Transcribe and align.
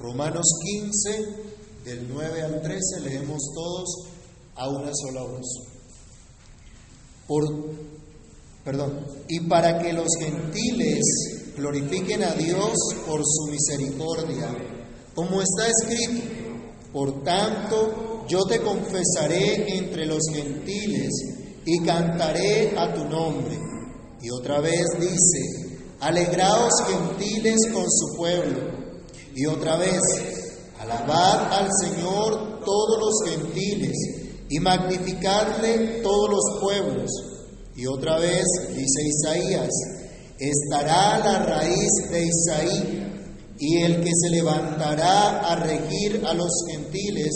Romanos 0.00 0.46
15, 0.64 1.10
del 1.84 2.08
9 2.08 2.42
al 2.42 2.62
13, 2.62 3.00
leemos 3.04 3.38
todos 3.54 4.08
a 4.56 4.68
una 4.70 4.90
sola 4.94 5.22
voz. 5.22 5.46
Por, 7.28 7.44
perdón, 8.64 9.06
y 9.28 9.40
para 9.40 9.78
que 9.78 9.92
los 9.92 10.08
gentiles 10.18 11.02
glorifiquen 11.54 12.22
a 12.24 12.32
Dios 12.32 12.72
por 13.06 13.20
su 13.22 13.50
misericordia, 13.50 14.48
como 15.14 15.42
está 15.42 15.68
escrito, 15.68 16.22
por 16.94 17.22
tanto 17.22 18.24
yo 18.26 18.44
te 18.44 18.62
confesaré 18.62 19.76
entre 19.76 20.06
los 20.06 20.22
gentiles 20.32 21.10
y 21.66 21.78
cantaré 21.84 22.78
a 22.78 22.94
tu 22.94 23.04
nombre. 23.04 23.58
Y 24.22 24.30
otra 24.30 24.60
vez 24.60 24.86
dice, 24.98 25.78
alegraos 26.00 26.72
gentiles 26.86 27.58
con 27.70 27.84
su 27.90 28.16
pueblo. 28.16 28.79
Y 29.40 29.46
otra 29.46 29.78
vez, 29.78 30.02
alabad 30.80 31.50
al 31.50 31.68
Señor 31.80 32.62
todos 32.62 32.98
los 33.00 33.30
gentiles 33.30 33.96
y 34.50 34.60
magnificadle 34.60 36.02
todos 36.02 36.28
los 36.28 36.60
pueblos. 36.60 37.10
Y 37.74 37.86
otra 37.86 38.18
vez, 38.18 38.44
dice 38.68 39.02
Isaías, 39.02 39.70
estará 40.38 41.20
la 41.20 41.38
raíz 41.46 42.10
de 42.10 42.26
Isaí 42.26 43.02
y 43.58 43.78
el 43.78 44.04
que 44.04 44.10
se 44.14 44.28
levantará 44.28 45.38
a 45.38 45.56
regir 45.56 46.22
a 46.26 46.34
los 46.34 46.50
gentiles, 46.70 47.32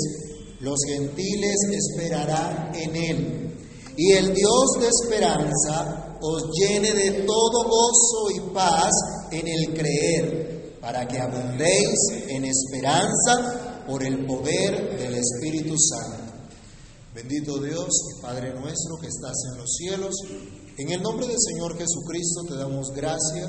los 0.60 0.78
gentiles 0.86 1.56
esperarán 1.72 2.70
en 2.74 2.96
él. 2.96 3.56
Y 3.96 4.12
el 4.12 4.34
Dios 4.34 4.66
de 4.78 4.88
esperanza 4.88 6.18
os 6.20 6.50
llene 6.52 6.92
de 6.92 7.22
todo 7.22 7.64
gozo 7.64 8.30
y 8.36 8.40
paz 8.52 8.92
en 9.30 9.48
el 9.48 9.72
creer, 9.72 10.53
para 10.84 11.08
que 11.08 11.18
abundéis 11.18 11.96
en 12.28 12.44
esperanza 12.44 13.84
por 13.86 14.04
el 14.04 14.26
poder 14.26 14.98
del 14.98 15.14
Espíritu 15.14 15.74
Santo. 15.78 16.34
Bendito 17.14 17.58
Dios 17.58 17.88
Padre 18.20 18.52
nuestro 18.52 18.98
que 19.00 19.06
estás 19.06 19.32
en 19.50 19.58
los 19.60 19.72
cielos, 19.78 20.14
en 20.76 20.92
el 20.92 21.00
nombre 21.00 21.26
del 21.26 21.38
Señor 21.38 21.78
Jesucristo 21.78 22.42
te 22.46 22.56
damos 22.56 22.90
gracias 22.94 23.48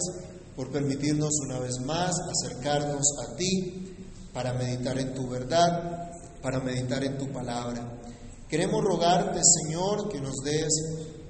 por 0.55 0.71
permitirnos 0.71 1.31
una 1.45 1.59
vez 1.59 1.77
más 1.85 2.15
acercarnos 2.29 3.05
a 3.27 3.35
ti 3.35 3.97
para 4.33 4.53
meditar 4.53 4.97
en 4.97 5.13
tu 5.13 5.27
verdad, 5.27 6.09
para 6.41 6.61
meditar 6.61 7.03
en 7.03 7.17
tu 7.17 7.29
palabra. 7.33 7.99
Queremos 8.47 8.81
rogarte, 8.81 9.41
Señor, 9.43 10.07
que 10.07 10.21
nos 10.21 10.35
des 10.37 10.71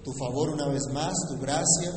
tu 0.03 0.13
favor 0.13 0.52
una 0.52 0.67
vez 0.67 0.83
más, 0.93 1.13
tu 1.30 1.41
gracia, 1.41 1.91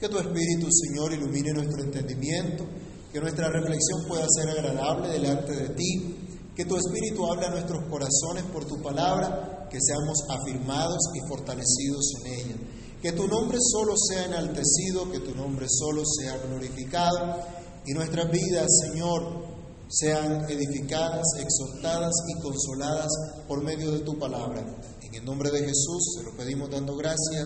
que 0.00 0.08
tu 0.08 0.18
Espíritu, 0.18 0.68
Señor, 0.72 1.12
ilumine 1.12 1.52
nuestro 1.52 1.82
entendimiento, 1.82 2.64
que 3.12 3.20
nuestra 3.20 3.48
reflexión 3.50 4.04
pueda 4.08 4.26
ser 4.28 4.48
agradable 4.48 5.08
delante 5.08 5.52
de 5.52 5.68
ti, 5.70 6.16
que 6.56 6.64
tu 6.64 6.76
Espíritu 6.76 7.26
hable 7.30 7.46
a 7.46 7.50
nuestros 7.50 7.84
corazones 7.90 8.44
por 8.52 8.64
tu 8.64 8.80
palabra, 8.80 9.68
que 9.70 9.78
seamos 9.80 10.18
afirmados 10.28 10.98
y 11.14 11.28
fortalecidos 11.28 12.12
en 12.20 12.32
ella. 12.32 12.56
Que 13.02 13.12
tu 13.12 13.26
nombre 13.26 13.58
solo 13.60 13.94
sea 13.96 14.26
enaltecido, 14.26 15.10
que 15.10 15.20
tu 15.20 15.34
nombre 15.34 15.66
solo 15.68 16.02
sea 16.04 16.38
glorificado 16.38 17.40
y 17.84 17.92
nuestras 17.92 18.30
vidas, 18.30 18.66
Señor, 18.80 19.44
sean 19.88 20.48
edificadas, 20.48 21.26
exhortadas 21.38 22.12
y 22.28 22.40
consoladas 22.40 23.10
por 23.48 23.62
medio 23.62 23.90
de 23.90 24.00
tu 24.00 24.18
palabra. 24.18 24.64
En 25.02 25.14
el 25.14 25.24
nombre 25.24 25.50
de 25.50 25.60
Jesús 25.60 26.16
se 26.16 26.22
lo 26.22 26.36
pedimos 26.36 26.70
dando 26.70 26.96
gracias. 26.96 27.44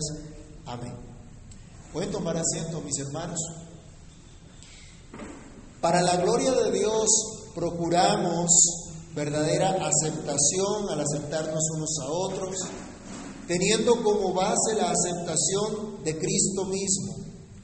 Amén. 0.65 0.93
Pueden 1.91 2.11
tomar 2.11 2.37
asiento, 2.37 2.79
mis 2.81 2.99
hermanos. 2.99 3.39
Para 5.87 6.01
la 6.01 6.17
gloria 6.17 6.51
de 6.51 6.69
Dios 6.77 7.07
procuramos 7.55 8.49
verdadera 9.15 9.69
aceptación 9.69 10.89
al 10.89 10.99
aceptarnos 10.99 11.63
unos 11.77 11.97
a 12.03 12.11
otros, 12.11 12.55
teniendo 13.47 14.03
como 14.03 14.33
base 14.33 14.75
la 14.75 14.91
aceptación 14.91 16.03
de 16.03 16.17
Cristo 16.17 16.65
mismo, 16.65 17.15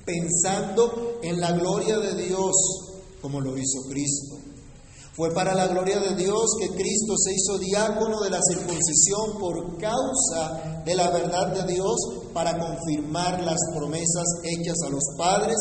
pensando 0.05 1.19
en 1.21 1.41
la 1.41 1.51
gloria 1.51 1.97
de 1.99 2.15
Dios 2.15 2.53
como 3.21 3.41
lo 3.41 3.57
hizo 3.57 3.81
Cristo. 3.89 4.37
Fue 5.17 5.33
para 5.33 5.53
la 5.53 5.67
gloria 5.67 5.99
de 5.99 6.15
Dios 6.15 6.45
que 6.61 6.69
Cristo 6.69 7.15
se 7.17 7.33
hizo 7.33 7.57
diácono 7.59 8.21
de 8.21 8.29
la 8.29 8.39
circuncisión 8.41 9.37
por 9.37 9.77
causa 9.79 10.81
de 10.85 10.95
la 10.95 11.09
verdad 11.09 11.47
de 11.47 11.73
Dios 11.73 11.97
para 12.33 12.57
confirmar 12.57 13.43
las 13.43 13.59
promesas 13.75 14.23
hechas 14.45 14.77
a 14.87 14.89
los 14.91 15.03
padres 15.17 15.57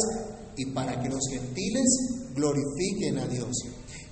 y 0.56 0.66
para 0.66 1.00
que 1.02 1.08
los 1.08 1.26
gentiles 1.28 2.21
glorifiquen 2.34 3.18
a 3.18 3.26
Dios. 3.26 3.50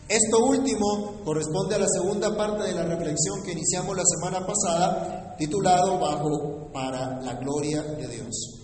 Esto 0.08 0.44
último 0.44 1.20
corresponde 1.24 1.76
a 1.76 1.78
la 1.78 1.86
segunda 1.86 2.36
parte 2.36 2.64
de 2.64 2.74
la 2.74 2.82
reflexión 2.84 3.42
que 3.44 3.52
iniciamos 3.52 3.96
la 3.96 4.02
semana 4.04 4.44
pasada, 4.44 5.36
titulado 5.38 6.00
Bajo 6.00 6.68
para 6.72 7.20
la 7.20 7.34
gloria 7.34 7.82
de 7.82 8.08
Dios. 8.08 8.60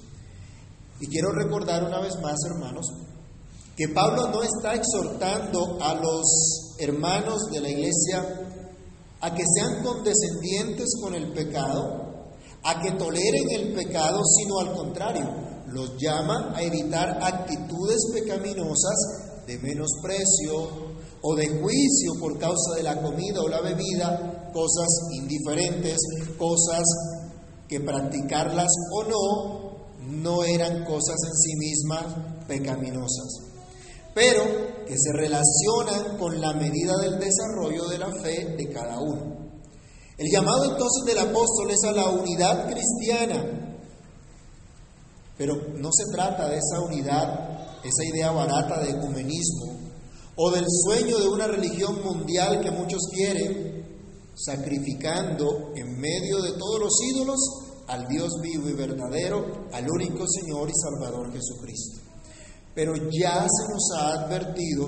Y 1.01 1.07
quiero 1.07 1.31
recordar 1.31 1.85
una 1.85 2.01
vez 2.01 2.21
más, 2.21 2.37
hermanos, 2.51 2.87
que 3.77 3.89
Pablo 3.91 4.29
no 4.33 4.43
está 4.43 4.75
exhortando 4.75 5.79
a 5.81 5.95
los 5.95 6.75
hermanos 6.79 7.43
de 7.53 7.61
la 7.61 7.69
iglesia 7.69 8.47
a 9.21 9.35
que 9.35 9.45
sean 9.55 9.85
condescendientes 9.85 10.99
con 11.01 11.15
el 11.15 11.33
pecado, 11.33 12.33
a 12.65 12.81
que 12.81 12.93
toleren 12.93 13.51
el 13.51 13.73
pecado, 13.75 14.21
sino 14.37 14.59
al 14.59 14.73
contrario, 14.75 15.31
los 15.69 15.97
llama 15.97 16.53
a 16.57 16.63
evitar 16.63 17.19
actitudes 17.23 17.99
pecaminosas 18.13 19.26
de 19.47 19.59
menosprecio 19.59 20.97
o 21.23 21.35
de 21.35 21.49
juicio 21.49 22.13
por 22.21 22.39
causa 22.39 22.75
de 22.77 22.83
la 22.83 23.01
comida 23.01 23.41
o 23.41 23.49
la 23.49 23.61
bebida, 23.61 24.51
cosas 24.53 24.89
indiferentes, 25.13 25.99
cosas 26.39 26.85
que 27.69 27.81
practicarlas 27.81 28.73
o 28.93 29.05
no, 29.05 30.23
no 30.23 30.45
eran 30.45 30.85
cosas 30.85 31.17
en 31.27 31.35
sí 31.35 31.57
mismas 31.57 32.07
pecaminosas 32.47 33.47
pero 34.17 34.43
que 34.87 34.95
se 34.97 35.13
relacionan 35.13 36.17
con 36.17 36.41
la 36.41 36.55
medida 36.55 36.97
del 37.03 37.19
desarrollo 37.19 37.87
de 37.87 37.99
la 37.99 38.11
fe 38.23 38.57
de 38.57 38.73
cada 38.73 38.99
uno. 38.99 39.37
El 40.17 40.31
llamado 40.33 40.65
entonces 40.65 41.05
del 41.05 41.19
apóstol 41.19 41.71
es 41.71 41.85
a 41.85 41.93
la 41.93 42.09
unidad 42.09 42.67
cristiana, 42.67 43.45
pero 45.37 45.55
no 45.75 45.91
se 45.93 46.11
trata 46.11 46.49
de 46.49 46.57
esa 46.57 46.81
unidad, 46.81 47.56
esa 47.87 48.05
idea 48.15 48.31
barata 48.31 48.81
de 48.81 48.91
ecumenismo, 48.91 49.79
o 50.37 50.51
del 50.51 50.65
sueño 50.85 51.19
de 51.19 51.29
una 51.29 51.47
religión 51.47 52.05
mundial 52.05 52.61
que 52.61 52.71
muchos 52.71 53.01
quieren, 53.13 53.85
sacrificando 54.35 55.73
en 55.75 55.99
medio 55.99 56.43
de 56.43 56.53
todos 56.53 56.81
los 56.81 56.93
ídolos 57.15 57.39
al 57.89 58.07
Dios 58.09 58.31
vivo 58.43 58.69
y 58.69 58.75
verdadero, 58.75 59.69
al 59.73 59.89
único 59.89 60.27
Señor 60.29 60.69
y 60.69 60.73
Salvador 60.75 61.33
Jesucristo. 61.33 62.01
Pero 62.75 62.95
ya 63.11 63.47
se 63.49 63.73
nos 63.73 63.91
ha 63.97 64.25
advertido 64.25 64.87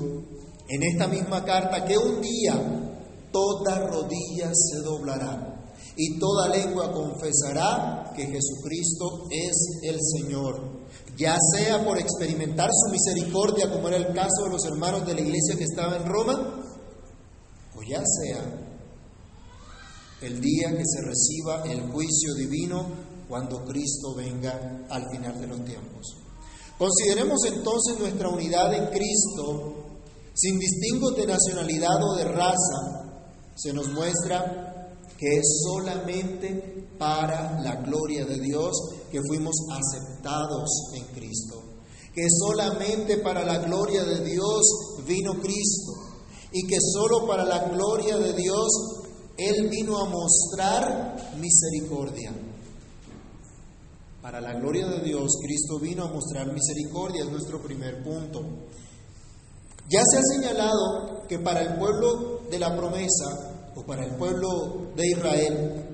en 0.69 0.83
esta 0.83 1.09
misma 1.09 1.45
carta 1.45 1.85
que 1.85 1.97
un 1.97 2.21
día 2.21 2.89
toda 3.33 3.79
rodilla 3.89 4.51
se 4.53 4.83
doblará 4.83 5.73
y 5.97 6.19
toda 6.19 6.49
lengua 6.49 6.93
confesará 6.93 8.13
que 8.15 8.27
Jesucristo 8.27 9.29
es 9.31 9.81
el 9.83 9.99
Señor, 10.01 10.78
ya 11.19 11.37
sea 11.53 11.85
por 11.85 11.99
experimentar 11.99 12.71
su 12.73 12.93
misericordia, 12.93 13.71
como 13.71 13.89
era 13.89 13.97
el 13.97 14.15
caso 14.15 14.45
de 14.45 14.51
los 14.51 14.65
hermanos 14.65 15.05
de 15.05 15.15
la 15.15 15.21
iglesia 15.21 15.57
que 15.57 15.65
estaba 15.65 15.97
en 15.97 16.07
Roma, 16.07 16.63
o 17.75 17.83
ya 17.83 18.01
sea 18.05 18.45
el 20.23 20.41
día 20.41 20.71
que 20.71 20.85
se 20.85 21.01
reciba 21.03 21.65
el 21.65 21.91
juicio 21.91 22.35
divino 22.35 22.87
cuando 23.29 23.65
Cristo 23.65 24.15
venga 24.17 24.87
al 24.89 25.11
final 25.11 25.41
de 25.41 25.47
los 25.49 25.65
tiempos. 25.65 26.17
Consideremos 26.79 27.45
entonces 27.47 27.99
nuestra 27.99 28.29
unidad 28.29 28.73
en 28.75 28.87
Cristo, 28.87 29.75
sin 30.35 30.59
distingo 30.59 31.11
de 31.11 31.27
nacionalidad 31.27 32.01
o 32.01 32.15
de 32.15 32.25
raza, 32.25 33.09
se 33.57 33.73
nos 33.73 33.89
muestra 33.89 34.68
que 35.19 35.27
es 35.39 35.63
solamente 35.65 36.87
para 36.97 37.61
la 37.61 37.75
gloria 37.83 38.25
de 38.25 38.39
Dios 38.39 38.71
que 39.11 39.21
fuimos 39.27 39.55
aceptados 39.71 40.93
en 40.95 41.05
Cristo, 41.07 41.61
que 42.15 42.25
solamente 42.31 43.19
para 43.19 43.45
la 43.45 43.59
gloria 43.59 44.05
de 44.05 44.25
Dios 44.25 44.63
vino 45.05 45.35
Cristo 45.41 45.93
y 46.53 46.67
que 46.67 46.79
solo 46.81 47.27
para 47.27 47.45
la 47.45 47.69
gloria 47.69 48.17
de 48.17 48.33
Dios 48.33 48.69
Él 49.37 49.69
vino 49.69 49.99
a 49.99 50.09
mostrar 50.09 51.35
misericordia. 51.41 52.33
Para 54.23 54.41
la 54.41 54.55
gloria 54.55 54.87
de 54.87 55.01
Dios, 55.01 55.39
Cristo 55.43 55.79
vino 55.81 56.05
a 56.05 56.13
mostrar 56.13 56.53
misericordia, 56.53 57.25
es 57.25 57.31
nuestro 57.31 57.63
primer 57.63 58.03
punto. 58.03 58.43
Ya 59.89 60.03
se 60.05 60.19
ha 60.19 60.23
señalado 60.23 61.27
que 61.29 61.39
para 61.39 61.63
el 61.63 61.79
pueblo 61.79 62.43
de 62.51 62.59
la 62.59 62.77
promesa, 62.77 63.48
o 63.79 63.87
para 63.87 64.05
el 64.05 64.17
pueblo 64.17 64.91
de 64.97 65.07
Israel, 65.07 65.85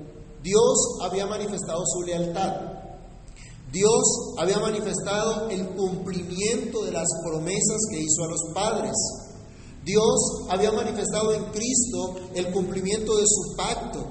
Dios 0.41 0.99
había 1.01 1.27
manifestado 1.27 1.83
su 1.85 2.01
lealtad. 2.01 2.53
Dios 3.71 4.35
había 4.37 4.59
manifestado 4.59 5.49
el 5.49 5.67
cumplimiento 5.75 6.83
de 6.83 6.91
las 6.91 7.07
promesas 7.23 7.81
que 7.91 7.99
hizo 7.99 8.23
a 8.23 8.27
los 8.27 8.53
padres. 8.53 8.93
Dios 9.83 10.47
había 10.49 10.71
manifestado 10.71 11.33
en 11.33 11.43
Cristo 11.45 12.15
el 12.33 12.51
cumplimiento 12.51 13.17
de 13.17 13.23
su 13.27 13.55
pacto. 13.55 14.03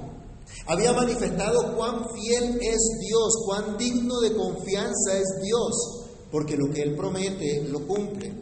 Había 0.67 0.93
manifestado 0.93 1.75
cuán 1.77 2.07
fiel 2.15 2.59
es 2.63 2.79
Dios, 3.01 3.33
cuán 3.45 3.77
digno 3.77 4.21
de 4.21 4.37
confianza 4.37 5.19
es 5.19 5.43
Dios, 5.43 6.05
porque 6.31 6.57
lo 6.57 6.73
que 6.73 6.83
Él 6.83 6.95
promete 6.95 7.65
lo 7.69 7.87
cumple. 7.87 8.33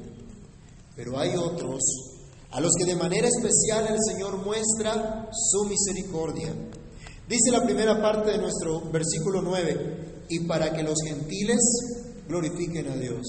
Pero 0.94 1.18
hay 1.18 1.36
otros 1.36 2.11
a 2.52 2.60
los 2.60 2.72
que 2.78 2.84
de 2.84 2.96
manera 2.96 3.26
especial 3.26 3.86
el 3.88 3.98
Señor 4.06 4.44
muestra 4.44 5.30
su 5.32 5.64
misericordia. 5.64 6.52
Dice 7.26 7.50
la 7.50 7.64
primera 7.64 8.00
parte 8.00 8.30
de 8.30 8.38
nuestro 8.38 8.82
versículo 8.90 9.40
9, 9.40 10.24
y 10.28 10.40
para 10.40 10.70
que 10.72 10.82
los 10.82 10.98
gentiles 11.02 11.60
glorifiquen 12.28 12.90
a 12.90 12.96
Dios. 12.96 13.26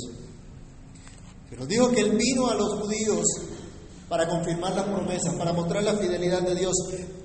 Pero 1.49 1.65
dijo 1.65 1.89
que 1.91 2.01
Él 2.01 2.17
vino 2.17 2.47
a 2.49 2.55
los 2.55 2.81
judíos 2.81 3.25
para 4.09 4.27
confirmar 4.27 4.75
las 4.75 4.85
promesas, 4.85 5.35
para 5.35 5.53
mostrar 5.53 5.83
la 5.83 5.95
fidelidad 5.95 6.41
de 6.41 6.55
Dios, 6.55 6.73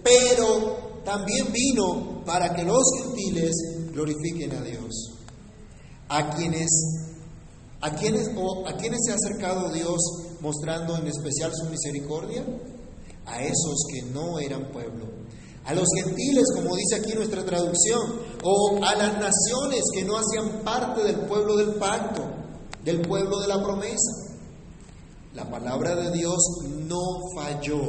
pero 0.03 1.01
también 1.05 1.53
vino 1.53 2.23
para 2.25 2.55
que 2.55 2.63
los 2.63 2.85
gentiles 3.03 3.53
glorifiquen 3.93 4.55
a 4.55 4.63
Dios. 4.63 5.15
A 6.09 6.31
quienes, 6.37 6.69
a 7.81 7.91
quienes, 7.95 8.31
o 8.37 8.69
a 8.69 8.77
quienes 8.77 9.01
se 9.05 9.13
ha 9.13 9.17
acercado 9.17 9.73
Dios 9.73 10.28
mostrando 10.41 10.97
en 10.97 11.07
especial 11.07 11.53
su 11.55 11.69
misericordia, 11.71 12.45
a 13.27 13.43
esos 13.43 13.85
que 13.93 14.03
no 14.11 14.39
eran 14.39 14.71
pueblo, 14.73 15.07
a 15.65 15.75
los 15.75 15.87
gentiles, 16.03 16.45
como 16.55 16.75
dice 16.77 16.97
aquí 16.97 17.13
nuestra 17.13 17.45
traducción, 17.45 18.21
o 18.43 18.83
a 18.83 18.95
las 18.95 19.21
naciones 19.21 19.83
que 19.93 20.03
no 20.03 20.17
hacían 20.17 20.65
parte 20.65 21.05
del 21.05 21.27
pueblo 21.27 21.57
del 21.57 21.75
pacto, 21.75 22.25
del 22.83 23.03
pueblo 23.03 23.39
de 23.41 23.49
la 23.49 23.63
promesa. 23.63 24.39
La 25.35 25.51
palabra 25.51 25.95
de 25.95 26.11
Dios 26.13 26.39
no 26.87 27.01
falló, 27.37 27.81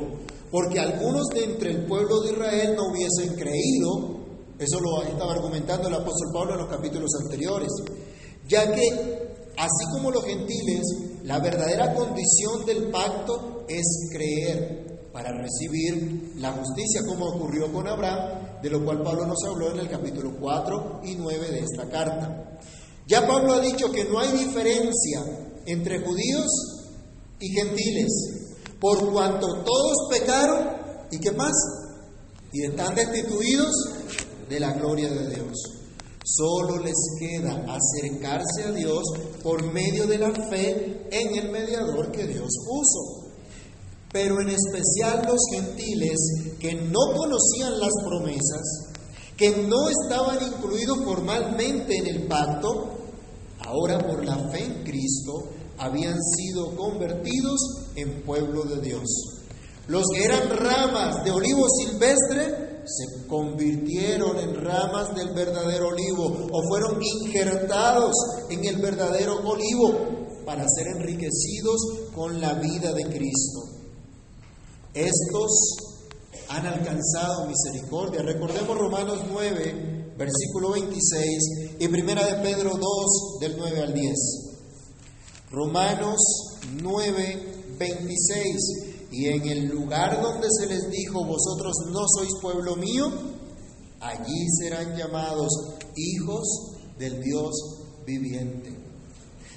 porque 0.52 0.80
algunos 0.80 1.28
de 1.28 1.46
entre 1.46 1.72
el 1.72 1.86
pueblo 1.86 2.20
de 2.20 2.34
Israel 2.34 2.76
no 2.76 2.92
hubiesen 2.92 3.36
creído, 3.36 4.20
eso 4.60 4.80
lo 4.82 5.04
estaba 5.04 5.32
argumentando 5.32 5.88
el 5.88 5.94
apóstol 5.94 6.34
Pablo 6.34 6.54
en 6.56 6.60
los 6.60 6.70
capítulos 6.70 7.12
anteriores, 7.24 7.70
ya 8.46 8.70
que 8.74 9.29
así 9.60 9.92
como 9.92 10.10
los 10.10 10.24
gentiles, 10.24 10.82
la 11.24 11.40
verdadera 11.40 11.94
condición 11.94 12.66
del 12.66 12.90
pacto 12.90 13.66
es 13.68 14.10
creer 14.10 15.10
para 15.12 15.32
recibir 15.34 16.34
la 16.38 16.54
justicia, 16.54 17.02
como 17.06 17.26
ocurrió 17.26 17.72
con 17.72 17.86
Abraham, 17.86 18.62
de 18.62 18.70
lo 18.70 18.84
cual 18.86 19.04
Pablo 19.04 19.26
nos 19.28 19.44
habló 19.46 19.72
en 19.72 19.80
el 19.80 19.90
capítulo 19.90 20.38
4 20.40 21.02
y 21.04 21.16
9 21.16 21.52
de 21.52 21.60
esta 21.60 21.90
carta. 21.90 22.58
Ya 23.06 23.28
Pablo 23.28 23.54
ha 23.54 23.60
dicho 23.60 23.92
que 23.92 24.06
no 24.06 24.20
hay 24.20 24.32
diferencia 24.32 25.26
entre 25.66 26.00
judíos 26.00 26.48
y 27.42 27.50
gentiles, 27.50 28.12
por 28.80 29.12
cuanto 29.12 29.62
todos 29.64 30.08
pecaron 30.10 30.70
y 31.12 31.20
qué 31.20 31.32
más, 31.32 31.54
y 32.54 32.64
están 32.64 32.96
destituidos 32.96 33.74
de 34.48 34.60
la 34.60 34.72
gloria 34.72 35.10
de 35.10 35.36
Dios. 35.36 35.79
Solo 36.32 36.78
les 36.78 36.96
queda 37.18 37.66
acercarse 37.68 38.64
a 38.68 38.72
Dios 38.72 39.02
por 39.42 39.64
medio 39.74 40.06
de 40.06 40.20
la 40.20 40.32
fe 40.32 41.08
en 41.12 41.36
el 41.36 41.52
mediador 41.52 42.12
que 42.12 42.28
Dios 42.28 42.50
puso. 42.68 43.32
Pero 44.12 44.40
en 44.40 44.50
especial 44.50 45.26
los 45.26 45.40
gentiles 45.52 46.20
que 46.60 46.76
no 46.76 47.00
conocían 47.16 47.80
las 47.80 47.94
promesas, 48.06 48.92
que 49.36 49.50
no 49.64 49.90
estaban 49.90 50.38
incluidos 50.46 51.00
formalmente 51.04 51.98
en 51.98 52.08
el 52.08 52.28
pacto, 52.28 52.90
ahora 53.62 53.98
por 53.98 54.24
la 54.24 54.38
fe 54.52 54.66
en 54.66 54.84
Cristo 54.84 55.50
habían 55.80 56.18
sido 56.22 56.76
convertidos 56.76 57.60
en 57.96 58.22
pueblo 58.22 58.66
de 58.66 58.82
Dios. 58.82 59.10
Los 59.88 60.04
que 60.14 60.26
eran 60.26 60.48
ramas 60.50 61.24
de 61.24 61.32
olivo 61.32 61.66
silvestre 61.70 62.69
se 62.90 63.28
convirtieron 63.28 64.38
en 64.40 64.56
ramas 64.56 65.16
del 65.16 65.30
verdadero 65.34 65.90
olivo 65.90 66.48
o 66.52 66.64
fueron 66.68 67.00
injertados 67.02 68.14
en 68.50 68.66
el 68.66 68.78
verdadero 68.78 69.38
olivo 69.46 70.20
para 70.46 70.66
ser 70.68 70.88
enriquecidos 70.98 71.80
con 72.16 72.42
la 72.42 72.54
vida 72.56 72.92
de 72.94 73.04
Cristo. 73.04 73.62
Estos 74.94 75.52
han 76.50 76.66
alcanzado 76.66 77.48
misericordia. 77.48 78.24
Recordemos 78.24 78.78
Romanos 78.78 79.20
9, 79.32 80.16
versículo 80.18 80.72
26 80.72 81.78
y 81.80 81.88
Primera 81.88 82.26
de 82.26 82.42
Pedro 82.42 82.72
2, 82.72 83.40
del 83.40 83.56
9 83.58 83.82
al 83.84 83.94
10. 83.94 84.16
Romanos 85.52 86.20
9, 86.82 87.76
26. 87.78 88.89
Y 89.12 89.28
en 89.28 89.48
el 89.48 89.66
lugar 89.70 90.22
donde 90.22 90.48
se 90.52 90.68
les 90.68 90.90
dijo, 90.90 91.26
vosotros 91.26 91.74
no 91.92 92.06
sois 92.08 92.32
pueblo 92.42 92.76
mío, 92.76 93.12
allí 94.00 94.48
serán 94.60 94.96
llamados 94.96 95.50
hijos 95.96 96.78
del 96.98 97.22
Dios 97.22 97.54
viviente. 98.06 98.78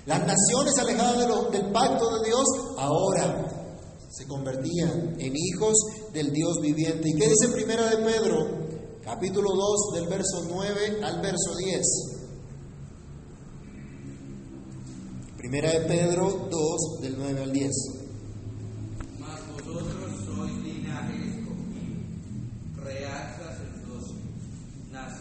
Las 0.06 0.26
naciones 0.26 0.76
alejadas 0.78 1.52
del 1.52 1.70
pacto 1.70 2.19
de 2.19 2.26
Dios 2.26 2.44
ahora 2.76 3.62
se 4.10 4.26
convertían 4.26 5.16
en 5.19 5.32
hijos 5.37 5.75
del 6.12 6.32
Dios 6.32 6.60
viviente. 6.60 7.08
¿Y 7.08 7.14
qué 7.14 7.28
dice 7.28 7.48
Primera 7.48 7.88
de 7.88 7.98
Pedro, 7.98 8.46
capítulo 9.05 9.50
2, 9.55 9.94
del 9.94 10.08
verso 10.08 10.44
9 10.48 11.00
al 11.05 11.20
verso 11.20 11.56
10? 11.56 11.82
Primera 15.37 15.70
de 15.70 15.81
Pedro 15.87 16.48
2, 16.50 17.00
del 17.02 17.16
9 17.19 17.43
al 17.43 17.52
10. 17.52 18.01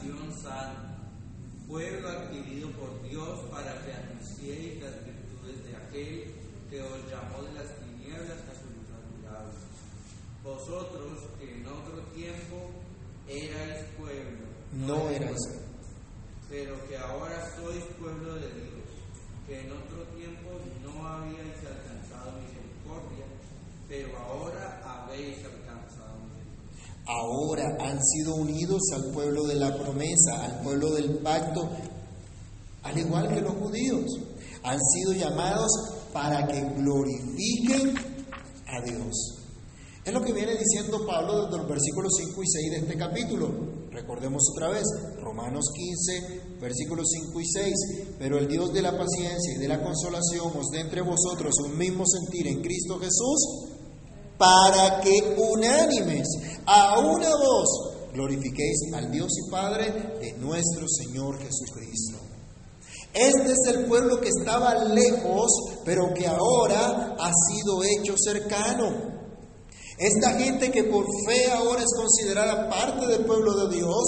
Nación 0.02 0.34
santa, 0.34 0.98
pueblo 1.68 2.10
adquirido 2.10 2.72
por 2.72 3.02
Dios 3.04 3.40
para 3.52 3.86
que 3.86 3.94
anunciéis 3.94 4.82
las 4.82 4.96
virtudes 5.06 5.64
de 5.64 5.76
aquel 5.76 6.34
que 6.70 6.82
os 6.82 7.00
llamó 7.10 7.44
de 7.44 7.54
las 7.54 7.70
tinieblas 7.78 8.40
a 8.50 8.54
su 8.58 8.66
luz 8.74 8.90
admirable. 8.90 9.54
Vosotros 10.44 11.20
que 11.40 11.58
en 11.58 11.68
otro 11.68 12.02
tiempo 12.16 12.72
erais 13.28 13.86
pueblo, 13.98 14.48
No 14.74 15.10
erais. 15.10 15.38
pueblo, 15.38 15.62
pero 16.50 16.88
que 16.88 16.98
ahora 16.98 17.56
sois 17.56 17.84
pueblo 18.00 18.34
de 18.36 18.50
Dios, 18.54 18.90
que 19.46 19.60
en 19.62 19.72
otro 19.72 20.04
tiempo 20.18 20.50
no 20.84 21.08
habíais 21.08 21.58
alcanzado 21.60 22.40
misericordia, 22.42 23.26
pero 23.88 24.18
ahora 24.18 24.82
habéis 24.84 25.38
alcanzado. 25.38 25.61
Ahora 27.12 27.76
han 27.80 28.02
sido 28.02 28.36
unidos 28.36 28.82
al 28.94 29.12
pueblo 29.12 29.44
de 29.44 29.56
la 29.56 29.76
promesa, 29.76 30.46
al 30.46 30.62
pueblo 30.62 30.92
del 30.92 31.18
pacto, 31.18 31.70
al 32.84 32.98
igual 32.98 33.28
que 33.34 33.42
los 33.42 33.54
judíos. 33.56 34.06
Han 34.64 34.80
sido 34.80 35.14
llamados 35.14 35.72
para 36.14 36.48
que 36.48 36.62
glorifiquen 36.62 37.96
a 38.68 38.82
Dios. 38.86 39.42
Es 40.06 40.14
lo 40.14 40.22
que 40.22 40.34
viene 40.34 40.54
diciendo 40.58 41.06
Pablo 41.06 41.46
desde 41.46 41.58
los 41.58 41.68
versículos 41.68 42.14
5 42.18 42.44
y 42.44 42.48
6 42.48 42.72
de 42.72 42.78
este 42.78 42.98
capítulo. 42.98 43.50
Recordemos 43.92 44.42
otra 44.56 44.70
vez, 44.70 44.84
Romanos 45.22 45.66
15, 45.76 46.60
versículos 46.62 47.08
5 47.12 47.42
y 47.42 47.46
6. 47.46 47.74
Pero 48.18 48.38
el 48.38 48.48
Dios 48.48 48.72
de 48.74 48.82
la 48.82 48.98
paciencia 48.98 49.54
y 49.56 49.60
de 49.60 49.68
la 49.68 49.84
consolación 49.84 50.54
os 50.58 50.70
dé 50.72 50.80
entre 50.80 51.02
vosotros 51.02 51.54
un 51.66 51.78
mismo 51.78 52.06
sentir 52.08 52.48
en 52.48 52.62
Cristo 52.62 52.98
Jesús, 53.00 53.71
para 54.42 55.00
que 55.02 55.36
unánimes 55.38 56.28
a 56.66 56.98
una 56.98 57.30
voz 57.30 57.92
glorifiquéis 58.12 58.92
al 58.92 59.12
Dios 59.12 59.30
y 59.38 59.52
Padre 59.52 59.92
de 60.20 60.34
nuestro 60.40 60.88
Señor 60.88 61.38
Jesucristo. 61.38 62.18
Este 63.14 63.52
es 63.52 63.76
el 63.76 63.86
pueblo 63.86 64.20
que 64.20 64.30
estaba 64.30 64.84
lejos, 64.86 65.52
pero 65.86 66.12
que 66.16 66.26
ahora 66.26 67.16
ha 67.20 67.32
sido 67.50 67.84
hecho 67.84 68.16
cercano. 68.18 69.22
Esta 70.00 70.40
gente 70.40 70.72
que 70.72 70.86
por 70.86 71.06
fe 71.28 71.52
ahora 71.52 71.82
es 71.82 71.94
considerada 71.96 72.68
parte 72.68 73.06
del 73.06 73.24
pueblo 73.26 73.68
de 73.68 73.76
Dios, 73.76 74.04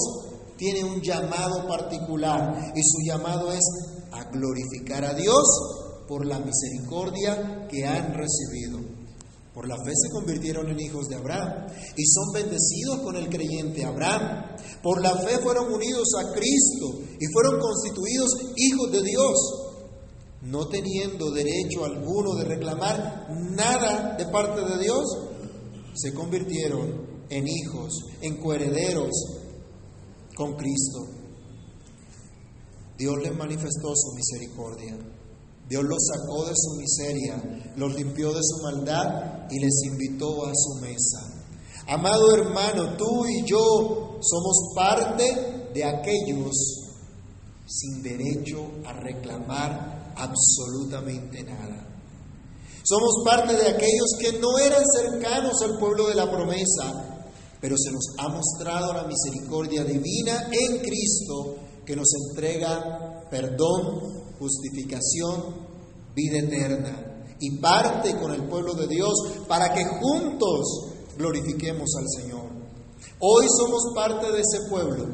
tiene 0.58 0.84
un 0.84 1.00
llamado 1.00 1.68
particular 1.68 2.74
y 2.74 2.82
su 2.82 3.06
llamado 3.06 3.52
es 3.52 3.64
a 4.12 4.24
glorificar 4.32 5.06
a 5.06 5.14
Dios 5.14 5.44
por 6.08 6.26
la 6.26 6.40
misericordia 6.40 7.68
que 7.70 7.86
han 7.86 8.16
recibido. 8.16 8.83
Por 9.54 9.68
la 9.68 9.76
fe 9.76 9.92
se 9.96 10.10
convirtieron 10.10 10.68
en 10.70 10.80
hijos 10.80 11.08
de 11.08 11.16
Abraham 11.16 11.68
y 11.96 12.06
son 12.06 12.34
bendecidos 12.34 13.02
con 13.04 13.16
el 13.16 13.30
creyente 13.30 13.86
Abraham. 13.86 14.58
Por 14.82 15.00
la 15.02 15.16
fe 15.18 15.38
fueron 15.38 15.72
unidos 15.72 16.08
a 16.20 16.34
Cristo 16.34 17.02
y 17.20 17.26
fueron 17.32 17.60
constituidos 17.60 18.30
hijos 18.56 18.92
de 18.92 19.04
Dios, 19.04 19.34
no 20.42 20.68
teniendo 20.68 21.30
derecho 21.30 21.86
alguno 21.86 22.34
de 22.36 22.46
reclamar 22.46 23.28
nada 23.56 24.16
de 24.18 24.26
parte 24.26 24.62
de 24.62 24.84
Dios, 24.84 25.06
se 25.94 26.14
convirtieron 26.14 27.14
en 27.30 27.48
hijos, 27.48 28.06
en 28.22 28.38
coherederos 28.38 29.12
con 30.36 30.56
Cristo. 30.56 31.06
Dios 32.98 33.16
les 33.22 33.36
manifestó 33.36 33.94
su 33.96 34.16
misericordia. 34.16 34.98
Dios 35.70 35.84
los 35.84 36.00
sacó 36.06 36.46
de 36.46 36.54
su 36.56 36.76
miseria, 36.76 37.72
los 37.78 37.94
limpió 37.96 38.34
de 38.34 38.42
su 38.44 38.64
maldad 38.64 39.48
y 39.50 39.60
les 39.60 39.84
invitó 39.86 40.46
a 40.46 40.52
su 40.54 40.82
mesa. 40.82 41.34
Amado 41.88 42.34
hermano, 42.36 42.96
tú 42.98 43.26
y 43.26 43.46
yo 43.46 44.20
somos 44.22 44.74
parte 44.76 45.70
de 45.74 45.84
aquellos 45.84 46.84
sin 47.66 48.04
derecho 48.04 48.70
a 48.86 48.94
reclamar 48.94 50.14
absolutamente 50.16 51.44
nada. 51.44 51.88
Somos 52.84 53.24
parte 53.24 53.56
de 53.56 53.70
aquellos 53.70 54.12
que 54.20 54.40
no 54.40 54.58
eran 54.58 54.84
cercanos 54.86 55.54
al 55.64 55.80
pueblo 55.80 56.08
de 56.08 56.16
la 56.16 56.30
promesa, 56.30 57.30
pero 57.62 57.76
se 57.78 57.92
nos 57.92 58.04
ha 58.18 58.28
mostrado 58.28 58.94
la 58.94 59.08
misericordia 59.08 59.86
divina 59.86 60.50
en 60.52 60.80
Cristo 60.80 61.56
que 61.86 61.96
nos 61.96 62.10
entrega 62.30 63.24
perdón, 63.30 64.23
justificación, 64.44 65.56
vida 66.14 66.40
eterna 66.40 67.36
y 67.40 67.58
parte 67.60 68.16
con 68.18 68.34
el 68.34 68.44
pueblo 68.44 68.74
de 68.74 68.88
Dios 68.88 69.14
para 69.48 69.74
que 69.74 69.86
juntos 69.86 70.92
glorifiquemos 71.18 71.90
al 71.98 72.22
Señor. 72.22 72.50
Hoy 73.20 73.46
somos 73.58 73.94
parte 73.96 74.32
de 74.32 74.42
ese 74.42 74.70
pueblo. 74.70 75.06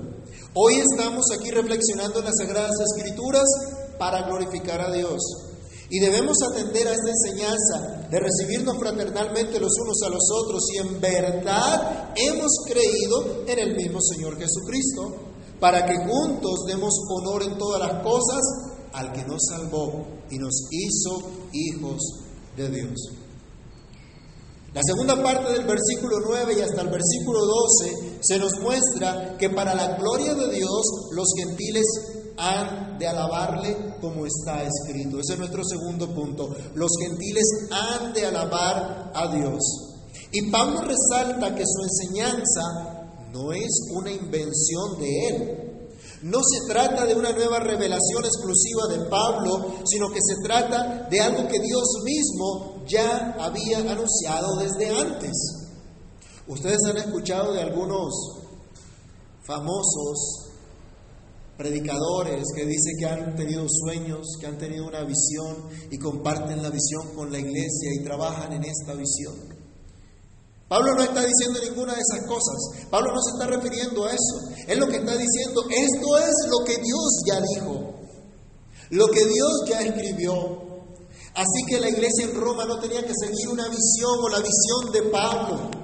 Hoy 0.55 0.75
estamos 0.75 1.25
aquí 1.37 1.51
reflexionando 1.51 2.19
en 2.19 2.25
las 2.25 2.37
Sagradas 2.37 2.75
Escrituras 2.95 3.45
para 3.99 4.23
glorificar 4.23 4.81
a 4.81 4.91
Dios. 4.91 5.21
Y 5.91 5.99
debemos 5.99 6.37
atender 6.41 6.87
a 6.87 6.93
esta 6.93 7.09
enseñanza 7.09 8.07
de 8.09 8.19
recibirnos 8.19 8.77
fraternalmente 8.77 9.59
los 9.59 9.73
unos 9.79 10.01
a 10.05 10.09
los 10.09 10.23
otros 10.43 10.63
y 10.73 10.77
en 10.77 11.01
verdad 11.01 12.13
hemos 12.15 12.51
creído 12.65 13.43
en 13.47 13.59
el 13.59 13.75
mismo 13.75 13.99
Señor 14.01 14.37
Jesucristo, 14.37 15.15
para 15.59 15.85
que 15.85 15.97
juntos 15.97 16.65
demos 16.67 16.93
honor 17.09 17.43
en 17.43 17.57
todas 17.57 17.79
las 17.79 18.03
cosas 18.03 18.68
al 18.93 19.11
que 19.13 19.25
nos 19.25 19.41
salvó 19.49 20.05
y 20.29 20.37
nos 20.37 20.67
hizo 20.71 21.31
hijos 21.53 22.01
de 22.55 22.69
Dios. 22.69 22.95
La 24.73 24.81
segunda 24.83 25.21
parte 25.21 25.51
del 25.51 25.65
versículo 25.65 26.17
9 26.27 26.53
y 26.57 26.61
hasta 26.61 26.81
el 26.81 26.89
versículo 26.89 27.39
12 27.43 28.19
se 28.21 28.37
nos 28.37 28.59
muestra 28.59 29.35
que 29.37 29.49
para 29.49 29.73
la 29.73 29.97
gloria 29.97 30.35
de 30.35 30.53
Dios 30.53 31.09
los 31.11 31.27
gentiles 31.35 31.85
han 32.37 32.99
de 32.99 33.07
alabarle 33.07 33.95
como 33.99 34.25
está 34.25 34.63
escrito. 34.63 35.19
Ese 35.19 35.33
es 35.33 35.39
nuestro 35.39 35.63
segundo 35.63 36.13
punto. 36.13 36.55
Los 36.75 36.91
gentiles 37.01 37.45
han 37.71 38.13
de 38.13 38.27
alabar 38.27 39.11
a 39.15 39.35
Dios. 39.35 39.59
Y 40.31 40.51
Pablo 40.51 40.81
resalta 40.81 41.55
que 41.55 41.63
su 41.65 41.83
enseñanza 41.83 42.61
no 43.33 43.51
es 43.51 43.69
una 43.91 44.11
invención 44.11 44.99
de 44.99 45.27
él. 45.27 45.68
No 46.21 46.39
se 46.43 46.67
trata 46.67 47.05
de 47.05 47.15
una 47.15 47.31
nueva 47.31 47.59
revelación 47.59 48.25
exclusiva 48.25 48.87
de 48.89 49.09
Pablo, 49.09 49.75
sino 49.85 50.09
que 50.09 50.19
se 50.21 50.41
trata 50.43 51.07
de 51.09 51.19
algo 51.21 51.47
que 51.47 51.59
Dios 51.59 51.87
mismo 52.03 52.83
ya 52.85 53.35
había 53.39 53.79
anunciado 53.79 54.57
desde 54.57 54.89
antes. 54.89 55.31
Ustedes 56.47 56.79
han 56.89 56.97
escuchado 56.97 57.53
de 57.53 57.61
algunos 57.61 58.13
famosos 59.43 60.49
predicadores 61.57 62.43
que 62.55 62.65
dicen 62.65 62.97
que 62.99 63.05
han 63.05 63.35
tenido 63.35 63.65
sueños, 63.67 64.25
que 64.39 64.47
han 64.47 64.57
tenido 64.57 64.87
una 64.87 65.03
visión 65.03 65.57
y 65.91 65.97
comparten 65.97 66.61
la 66.61 66.69
visión 66.69 67.13
con 67.15 67.31
la 67.31 67.39
iglesia 67.39 67.93
y 67.93 68.03
trabajan 68.03 68.53
en 68.53 68.63
esta 68.63 68.93
visión. 68.93 69.35
Pablo 70.69 70.93
no 70.95 71.01
está 71.01 71.21
diciendo 71.25 71.59
ninguna 71.63 71.95
de 71.95 72.01
esas 72.01 72.27
cosas. 72.27 72.87
Pablo 72.91 73.11
no 73.11 73.21
se 73.21 73.31
está 73.31 73.47
refiriendo 73.47 74.05
a 74.05 74.11
eso. 74.11 74.48
Él 74.69 74.79
lo 74.79 74.87
que 74.87 74.97
está 74.97 75.17
diciendo, 75.17 75.63
esto 75.69 76.17
es 76.19 76.35
lo 76.49 76.63
que 76.63 76.77
Dios 76.77 77.23
ya 77.27 77.41
dijo, 77.55 77.93
lo 78.91 79.07
que 79.07 79.25
Dios 79.25 79.63
ya 79.67 79.81
escribió. 79.81 80.69
Así 81.33 81.65
que 81.67 81.79
la 81.79 81.89
iglesia 81.89 82.25
en 82.25 82.35
Roma 82.35 82.65
no 82.65 82.79
tenía 82.79 83.01
que 83.01 83.13
seguir 83.19 83.49
una 83.49 83.67
visión 83.67 84.19
o 84.21 84.29
la 84.29 84.39
visión 84.39 84.91
de 84.93 85.01
Pablo 85.09 85.79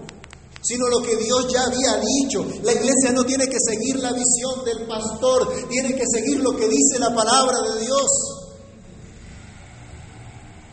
sino 0.66 0.88
lo 0.88 1.02
que 1.04 1.16
Dios 1.18 1.48
ya 1.54 1.64
había 1.64 2.02
dicho. 2.02 2.44
La 2.64 2.74
iglesia 2.74 3.12
no 3.14 3.24
tiene 3.24 3.48
que 3.48 3.58
seguir 3.60 3.98
la 4.00 4.12
visión 4.14 4.66
del 4.66 4.88
pastor, 4.88 5.68
tiene 5.70 5.94
que 5.94 6.04
seguir 6.12 6.40
lo 6.40 6.56
que 6.56 6.68
dice 6.68 6.98
la 6.98 7.14
palabra 7.14 7.58
de 7.72 7.82
Dios. 7.82 8.08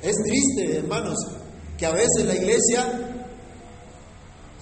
Es 0.00 0.16
triste, 0.24 0.78
hermanos, 0.78 1.14
que 1.76 1.84
a 1.84 1.92
veces 1.92 2.24
la 2.24 2.34
iglesia 2.34 3.26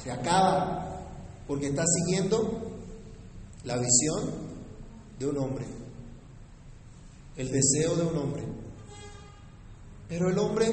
se 0.02 0.10
acaba 0.10 1.06
porque 1.46 1.68
está 1.68 1.84
siguiendo 1.86 2.69
la 3.64 3.76
visión 3.76 4.30
de 5.18 5.26
un 5.26 5.38
hombre, 5.38 5.66
el 7.36 7.50
deseo 7.50 7.96
de 7.96 8.02
un 8.02 8.16
hombre. 8.16 8.44
Pero 10.08 10.30
el 10.30 10.38
hombre 10.38 10.66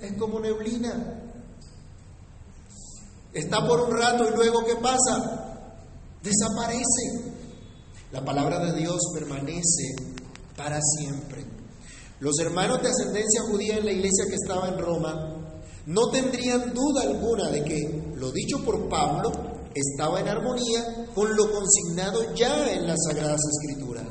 es 0.00 0.12
como 0.14 0.38
neblina, 0.40 1.16
Está 3.36 3.66
por 3.66 3.78
un 3.82 3.94
rato 3.94 4.26
y 4.26 4.34
luego 4.34 4.64
¿qué 4.64 4.76
pasa? 4.76 5.68
Desaparece. 6.22 7.34
La 8.10 8.24
palabra 8.24 8.64
de 8.64 8.78
Dios 8.78 8.96
permanece 9.12 9.94
para 10.56 10.80
siempre. 10.80 11.44
Los 12.20 12.38
hermanos 12.38 12.80
de 12.82 12.88
ascendencia 12.88 13.42
judía 13.42 13.76
en 13.76 13.84
la 13.84 13.92
iglesia 13.92 14.24
que 14.26 14.36
estaba 14.36 14.68
en 14.68 14.78
Roma 14.78 15.36
no 15.84 16.08
tendrían 16.08 16.72
duda 16.72 17.02
alguna 17.02 17.50
de 17.50 17.62
que 17.62 18.14
lo 18.16 18.32
dicho 18.32 18.64
por 18.64 18.88
Pablo 18.88 19.30
estaba 19.76 20.20
en 20.20 20.28
armonía 20.28 21.06
con 21.14 21.36
lo 21.36 21.50
consignado 21.50 22.34
ya 22.34 22.72
en 22.72 22.86
las 22.86 22.98
Sagradas 23.06 23.40
Escrituras. 23.52 24.08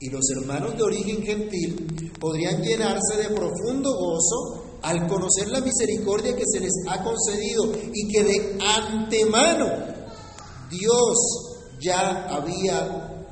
Y 0.00 0.10
los 0.10 0.28
hermanos 0.36 0.76
de 0.76 0.82
origen 0.82 1.22
gentil 1.22 2.12
podrían 2.20 2.62
llenarse 2.62 3.16
de 3.16 3.34
profundo 3.34 3.90
gozo 3.96 4.78
al 4.82 5.06
conocer 5.06 5.48
la 5.48 5.60
misericordia 5.60 6.36
que 6.36 6.44
se 6.46 6.60
les 6.60 6.72
ha 6.88 7.02
concedido 7.02 7.72
y 7.92 8.08
que 8.08 8.22
de 8.22 8.58
antemano 8.60 9.66
Dios 10.68 11.54
ya 11.80 12.26
había, 12.28 13.26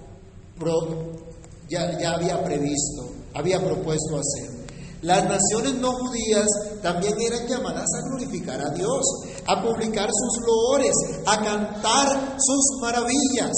ya, 1.69 2.15
había 2.15 2.43
previsto, 2.43 3.11
había 3.35 3.63
propuesto 3.63 4.17
hacer. 4.17 4.63
Las 5.03 5.25
naciones 5.25 5.75
no 5.75 5.93
judías 5.93 6.47
también 6.81 7.15
eran 7.21 7.47
llamadas 7.49 7.87
a 7.99 8.09
glorificar 8.09 8.61
a 8.61 8.71
Dios, 8.71 9.03
a 9.47 9.63
publicar 9.63 10.09
sus 10.13 10.45
loores, 10.47 10.95
a 11.27 11.43
cantar 11.43 12.37
sus 12.39 12.81
maravillas. 12.81 13.53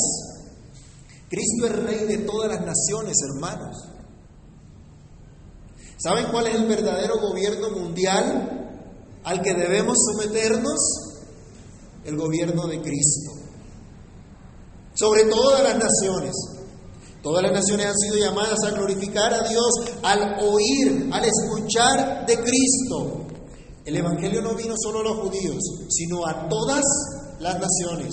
Cristo 1.29 1.67
es 1.67 1.77
rey 1.77 2.07
de 2.07 2.19
todas 2.19 2.51
las 2.51 2.61
naciones, 2.61 3.17
hermanos. 3.35 3.77
¿Saben 5.97 6.27
cuál 6.31 6.47
es 6.47 6.55
el 6.55 6.67
verdadero 6.67 7.19
gobierno 7.19 7.71
mundial 7.71 8.83
al 9.25 9.43
que 9.43 9.55
debemos 9.55 9.97
someternos? 10.13 10.79
El 12.05 12.17
gobierno 12.17 12.67
de 12.67 12.81
Cristo. 12.83 13.33
Sobre 14.95 15.25
todas 15.25 15.63
las 15.63 15.79
naciones. 15.79 16.35
Todas 17.23 17.43
las 17.43 17.53
naciones 17.53 17.87
han 17.87 17.97
sido 17.97 18.17
llamadas 18.19 18.59
a 18.67 18.71
glorificar 18.73 19.33
a 19.33 19.49
Dios 19.49 19.71
al 20.03 20.37
oír, 20.41 21.09
al 21.11 21.25
escuchar 21.25 22.27
de 22.27 22.37
Cristo. 22.37 23.27
El 23.85 23.97
Evangelio 23.97 24.41
no 24.41 24.55
vino 24.55 24.75
solo 24.83 25.01
a 25.01 25.03
los 25.03 25.19
judíos, 25.19 25.59
sino 25.91 26.27
a 26.27 26.49
todas 26.49 26.85
las 27.41 27.61
naciones. 27.61 28.11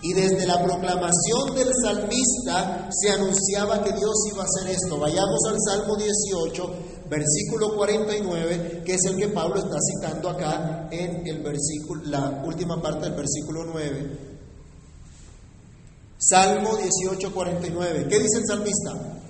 Y 0.00 0.14
desde 0.14 0.46
la 0.46 0.62
proclamación 0.62 1.54
del 1.54 1.70
salmista 1.82 2.88
se 2.90 3.10
anunciaba 3.10 3.82
que 3.82 3.92
Dios 3.92 4.14
iba 4.32 4.42
a 4.42 4.46
hacer 4.46 4.74
esto. 4.74 4.98
Vayamos 4.98 5.40
al 5.48 5.56
Salmo 5.60 5.96
18, 5.96 6.74
versículo 7.08 7.76
49, 7.76 8.82
que 8.84 8.94
es 8.94 9.04
el 9.04 9.16
que 9.16 9.28
Pablo 9.28 9.56
está 9.56 9.76
citando 9.80 10.28
acá 10.28 10.88
en 10.90 11.26
el 11.26 11.42
versículo, 11.42 12.02
la 12.04 12.42
última 12.44 12.80
parte 12.80 13.06
del 13.06 13.14
versículo 13.14 13.64
9. 13.64 14.32
Salmo 16.18 16.76
18, 16.76 17.34
49. 17.34 18.06
¿Qué 18.08 18.18
dice 18.18 18.38
el 18.38 18.46
salmista? 18.46 19.21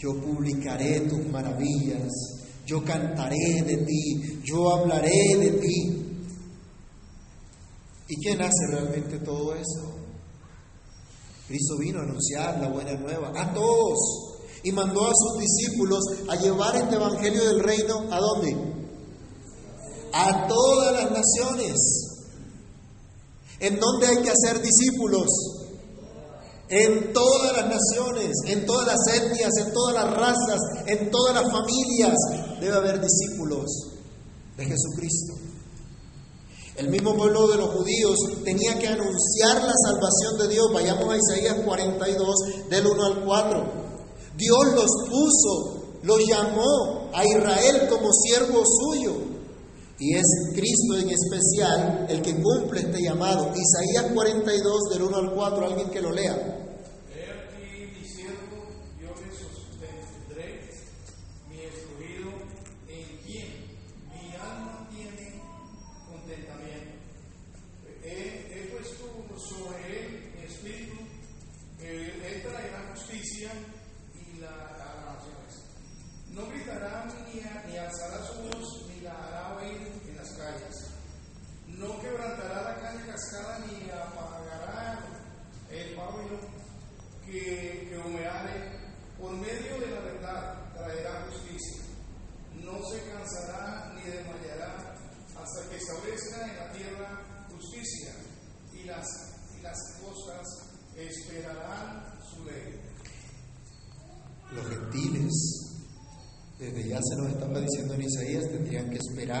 Yo 0.00 0.14
publicaré 0.14 1.00
tus 1.00 1.26
maravillas, 1.26 2.08
yo 2.64 2.82
cantaré 2.82 3.62
de 3.66 3.76
ti, 3.84 4.40
yo 4.42 4.72
hablaré 4.72 5.36
de 5.38 5.50
ti. 5.60 6.06
¿Y 8.08 8.16
quién 8.16 8.40
hace 8.40 8.66
realmente 8.70 9.18
todo 9.18 9.54
eso? 9.54 9.94
Cristo 11.46 11.76
vino 11.78 12.00
a 12.00 12.04
anunciar 12.04 12.58
la 12.60 12.68
buena 12.68 12.94
nueva 12.94 13.30
a 13.36 13.52
todos 13.52 13.98
y 14.62 14.72
mandó 14.72 15.06
a 15.06 15.12
sus 15.14 15.38
discípulos 15.38 16.00
a 16.28 16.36
llevar 16.36 16.76
este 16.76 16.94
evangelio 16.94 17.44
del 17.44 17.60
reino 17.60 18.06
a 18.10 18.18
dónde? 18.18 18.56
A 20.14 20.46
todas 20.46 20.94
las 20.94 21.10
naciones. 21.10 21.76
¿En 23.58 23.78
dónde 23.78 24.06
hay 24.06 24.22
que 24.22 24.30
hacer 24.30 24.62
discípulos? 24.62 25.59
En 26.70 27.12
todas 27.12 27.56
las 27.56 27.66
naciones, 27.68 28.30
en 28.46 28.64
todas 28.64 28.86
las 28.86 29.16
etnias, 29.16 29.50
en 29.58 29.72
todas 29.72 29.94
las 29.94 30.14
razas, 30.14 30.60
en 30.86 31.10
todas 31.10 31.34
las 31.34 31.50
familias, 31.50 32.16
debe 32.60 32.76
haber 32.76 33.00
discípulos 33.00 33.66
de 34.56 34.66
Jesucristo. 34.66 35.34
El 36.76 36.88
mismo 36.88 37.16
pueblo 37.16 37.48
de 37.48 37.56
los 37.56 37.74
judíos 37.74 38.16
tenía 38.44 38.78
que 38.78 38.86
anunciar 38.86 39.64
la 39.64 39.74
salvación 39.84 40.38
de 40.38 40.48
Dios. 40.48 40.72
Vayamos 40.72 41.12
a 41.12 41.16
Isaías 41.16 41.56
42, 41.64 42.36
del 42.70 42.86
1 42.86 43.04
al 43.04 43.24
4. 43.24 43.72
Dios 44.36 44.64
los 44.74 44.90
puso, 45.10 45.98
los 46.04 46.20
llamó 46.24 47.10
a 47.12 47.26
Israel 47.26 47.88
como 47.90 48.10
siervo 48.12 48.62
suyo. 48.64 49.12
Y 49.98 50.14
es 50.14 50.24
Cristo 50.54 50.96
en 50.96 51.10
especial 51.10 52.06
el 52.08 52.22
que 52.22 52.40
cumple 52.40 52.80
este 52.80 53.02
llamado. 53.02 53.52
Isaías 53.54 54.12
42, 54.14 54.80
del 54.92 55.02
1 55.02 55.16
al 55.16 55.34
4, 55.34 55.66
alguien 55.66 55.90
que 55.90 56.00
lo 56.00 56.12
lea. 56.12 56.59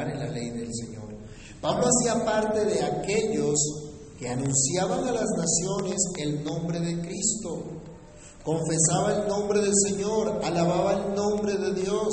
En 0.08 0.18
la 0.18 0.30
ley 0.30 0.50
del 0.50 0.72
Señor. 0.74 1.08
Pablo 1.60 1.86
hacía 1.86 2.24
parte 2.24 2.64
de 2.64 2.82
aquellos 2.82 3.58
que 4.18 4.28
anunciaban 4.28 5.06
a 5.08 5.12
las 5.12 5.28
naciones 5.36 5.98
el 6.18 6.44
nombre 6.44 6.80
de 6.80 7.00
Cristo, 7.00 7.64
confesaba 8.44 9.14
el 9.14 9.28
nombre 9.28 9.60
del 9.60 9.74
Señor, 9.86 10.40
alababa 10.42 10.92
el 10.92 11.14
nombre 11.14 11.56
de 11.56 11.74
Dios, 11.74 12.08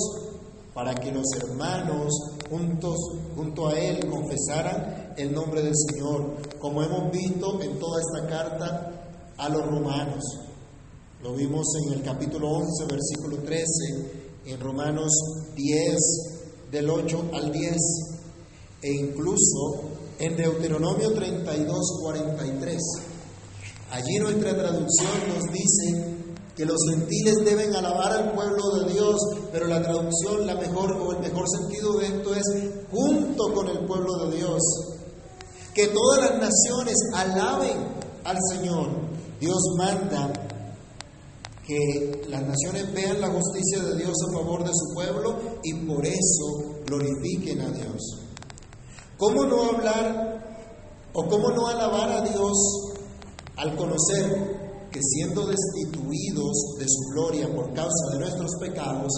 para 0.73 0.93
que 0.93 1.11
los 1.11 1.25
hermanos 1.37 2.13
juntos, 2.49 2.95
junto 3.35 3.67
a 3.67 3.79
él 3.79 4.07
confesaran 4.09 5.13
el 5.17 5.33
nombre 5.33 5.63
del 5.63 5.73
Señor, 5.75 6.37
como 6.59 6.83
hemos 6.83 7.11
visto 7.11 7.61
en 7.61 7.79
toda 7.79 7.99
esta 7.99 8.27
carta 8.27 8.91
a 9.37 9.49
los 9.49 9.65
romanos. 9.65 10.23
Lo 11.23 11.33
vimos 11.33 11.65
en 11.83 11.93
el 11.93 12.03
capítulo 12.03 12.49
11, 12.49 12.85
versículo 12.85 13.37
13, 13.43 13.65
en 14.45 14.59
Romanos 14.59 15.11
10, 15.55 16.36
del 16.71 16.89
8 16.89 17.29
al 17.33 17.51
10 17.51 17.75
e 18.81 18.91
incluso 18.91 19.89
en 20.19 20.35
Deuteronomio 20.35 21.13
32, 21.13 21.99
43. 22.01 22.77
Allí 23.91 24.19
nuestra 24.19 24.55
traducción 24.55 25.11
nos 25.33 25.51
dice 25.51 26.17
que 26.55 26.65
los 26.65 26.77
gentiles 26.89 27.35
deben 27.45 27.75
alabar 27.75 28.11
al 28.13 28.31
pueblo 28.33 28.79
de 28.79 28.93
Dios, 28.93 29.15
pero 29.51 29.67
la 29.67 29.81
traducción, 29.81 30.45
la 30.45 30.55
mejor 30.55 30.91
o 30.93 31.11
el 31.11 31.19
mejor 31.19 31.45
sentido 31.47 31.97
de 31.99 32.07
esto 32.07 32.35
es 32.35 32.43
junto 32.91 33.53
con 33.53 33.67
el 33.67 33.85
pueblo 33.85 34.25
de 34.25 34.37
Dios. 34.37 34.61
Que 35.73 35.87
todas 35.87 36.31
las 36.31 36.41
naciones 36.41 36.95
alaben 37.13 37.77
al 38.23 38.37
Señor. 38.51 38.89
Dios 39.39 39.61
manda 39.77 40.46
que 41.67 42.21
las 42.29 42.41
naciones 42.43 42.93
vean 42.93 43.19
la 43.19 43.27
justicia 43.27 43.83
de 43.83 43.97
Dios 43.97 44.15
a 44.29 44.33
favor 44.33 44.63
de 44.63 44.71
su 44.73 44.93
pueblo 44.93 45.35
y 45.63 45.73
por 45.85 46.05
eso 46.05 46.81
glorifiquen 46.85 47.59
a 47.59 47.69
Dios. 47.71 48.01
¿Cómo 49.17 49.43
no 49.43 49.63
hablar 49.63 51.09
o 51.13 51.27
cómo 51.27 51.51
no 51.51 51.67
alabar 51.67 52.09
a 52.09 52.21
Dios 52.21 52.55
al 53.57 53.75
conocer 53.75 54.87
que 54.91 55.01
siendo 55.01 55.45
destituidos 55.45 56.75
de 56.79 56.85
su 56.87 57.11
gloria 57.13 57.53
por 57.53 57.73
causa 57.73 58.13
de 58.13 58.19
nuestros 58.19 58.51
pecados, 58.61 59.11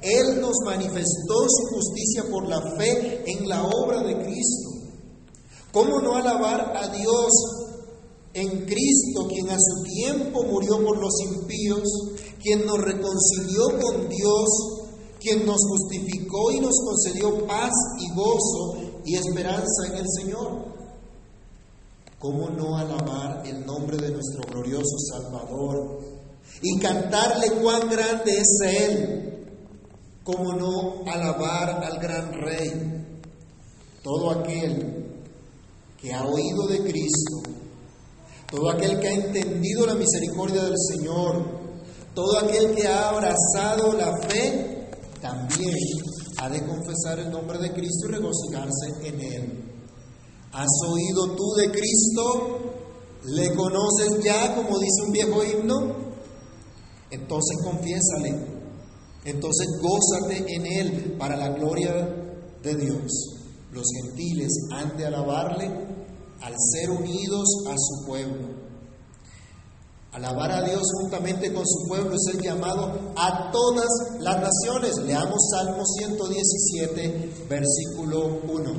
Él 0.00 0.40
nos 0.40 0.56
manifestó 0.64 1.46
su 1.46 1.74
justicia 1.76 2.24
por 2.28 2.48
la 2.48 2.60
fe 2.76 3.22
en 3.30 3.48
la 3.48 3.62
obra 3.62 4.02
de 4.02 4.24
Cristo? 4.24 4.70
¿Cómo 5.72 6.00
no 6.00 6.16
alabar 6.16 6.76
a 6.76 6.88
Dios 6.88 7.30
en 8.34 8.64
Cristo, 8.64 9.28
quien 9.28 9.50
a 9.50 9.58
su 9.58 9.82
tiempo 9.82 10.42
murió 10.44 10.82
por 10.84 10.98
los 10.98 11.12
impíos, 11.20 11.82
quien 12.40 12.64
nos 12.64 12.78
reconcilió 12.78 13.78
con 13.80 14.08
Dios, 14.08 14.48
quien 15.20 15.44
nos 15.46 15.58
justificó 15.68 16.50
y 16.50 16.60
nos 16.60 16.74
concedió 16.84 17.46
paz 17.46 17.72
y 17.98 18.14
gozo 18.14 19.00
y 19.04 19.14
esperanza 19.16 19.86
en 19.88 19.96
el 19.96 20.06
Señor. 20.08 20.72
¿Cómo 22.18 22.48
no 22.50 22.76
alabar 22.76 23.42
el 23.46 23.66
nombre 23.66 23.96
de 23.96 24.10
nuestro 24.10 24.42
glorioso 24.48 24.96
Salvador 25.10 26.00
y 26.62 26.78
cantarle 26.78 27.50
cuán 27.60 27.90
grande 27.90 28.38
es 28.38 28.58
Él? 28.64 29.32
¿Cómo 30.22 30.54
no 30.54 31.02
alabar 31.04 31.84
al 31.84 31.98
gran 31.98 32.32
Rey? 32.32 32.70
Todo 34.02 34.30
aquel 34.30 35.20
que 36.00 36.12
ha 36.12 36.24
oído 36.24 36.66
de 36.68 36.78
Cristo 36.84 37.61
todo 38.52 38.70
aquel 38.70 39.00
que 39.00 39.08
ha 39.08 39.14
entendido 39.14 39.86
la 39.86 39.94
misericordia 39.94 40.62
del 40.64 40.76
Señor, 40.76 41.42
todo 42.14 42.38
aquel 42.38 42.74
que 42.74 42.86
ha 42.86 43.08
abrazado 43.08 43.94
la 43.94 44.14
fe, 44.28 44.90
también 45.22 45.74
ha 46.36 46.50
de 46.50 46.62
confesar 46.66 47.18
el 47.18 47.30
nombre 47.30 47.58
de 47.58 47.72
Cristo 47.72 48.08
y 48.08 48.12
regocijarse 48.12 49.08
en 49.08 49.20
Él. 49.20 49.64
¿Has 50.52 50.68
oído 50.86 51.34
tú 51.34 51.54
de 51.56 51.70
Cristo? 51.70 52.58
¿Le 53.24 53.54
conoces 53.54 54.22
ya, 54.22 54.54
como 54.54 54.78
dice 54.78 55.02
un 55.06 55.12
viejo 55.12 55.42
himno? 55.44 55.96
Entonces 57.10 57.56
confiésale, 57.64 58.34
entonces 59.24 59.66
gózate 59.80 60.44
en 60.54 60.66
Él 60.66 61.16
para 61.18 61.38
la 61.38 61.48
gloria 61.48 61.90
de 62.62 62.74
Dios. 62.74 63.10
Los 63.70 63.86
gentiles 64.02 64.50
han 64.72 64.94
de 64.98 65.06
alabarle 65.06 65.70
al 66.42 66.54
ser 66.58 66.90
unidos 66.90 67.48
a 67.68 67.74
su 67.76 68.06
pueblo. 68.06 68.48
Alabar 70.12 70.50
a 70.50 70.62
Dios 70.62 70.82
juntamente 71.00 71.52
con 71.54 71.66
su 71.66 71.88
pueblo 71.88 72.14
es 72.14 72.34
el 72.34 72.42
llamado 72.42 73.12
a 73.16 73.50
todas 73.50 73.88
las 74.20 74.42
naciones. 74.42 74.98
Leamos 75.06 75.38
Salmo 75.50 75.82
117, 75.86 77.46
versículo 77.48 78.40
1. 78.46 78.72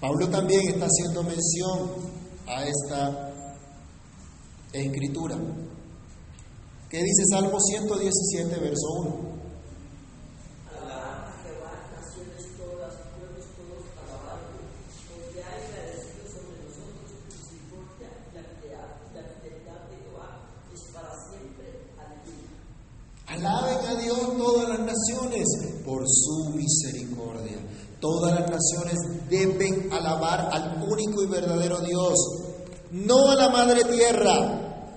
Pablo 0.00 0.28
también 0.28 0.68
está 0.68 0.86
haciendo 0.86 1.24
mención 1.24 1.90
a 2.46 2.64
esta 2.64 3.32
escritura. 4.72 5.36
¿Qué 6.88 7.02
dice 7.02 7.24
Salmo 7.28 7.58
117, 7.60 8.60
verso 8.60 8.86
1? 9.00 9.38
Alaben 23.28 23.86
a 23.86 23.94
Dios 24.00 24.18
todas 24.36 24.68
las 24.70 24.80
naciones 24.80 25.46
por 25.84 26.02
su 26.08 26.50
misericordia. 26.56 27.58
Todas 28.00 28.40
las 28.40 28.47
deben 29.28 29.92
alabar 29.92 30.48
al 30.52 30.82
único 30.82 31.22
y 31.22 31.26
verdadero 31.26 31.80
Dios, 31.80 32.16
no 32.92 33.30
a 33.30 33.34
la 33.34 33.48
madre 33.50 33.84
tierra, 33.84 34.94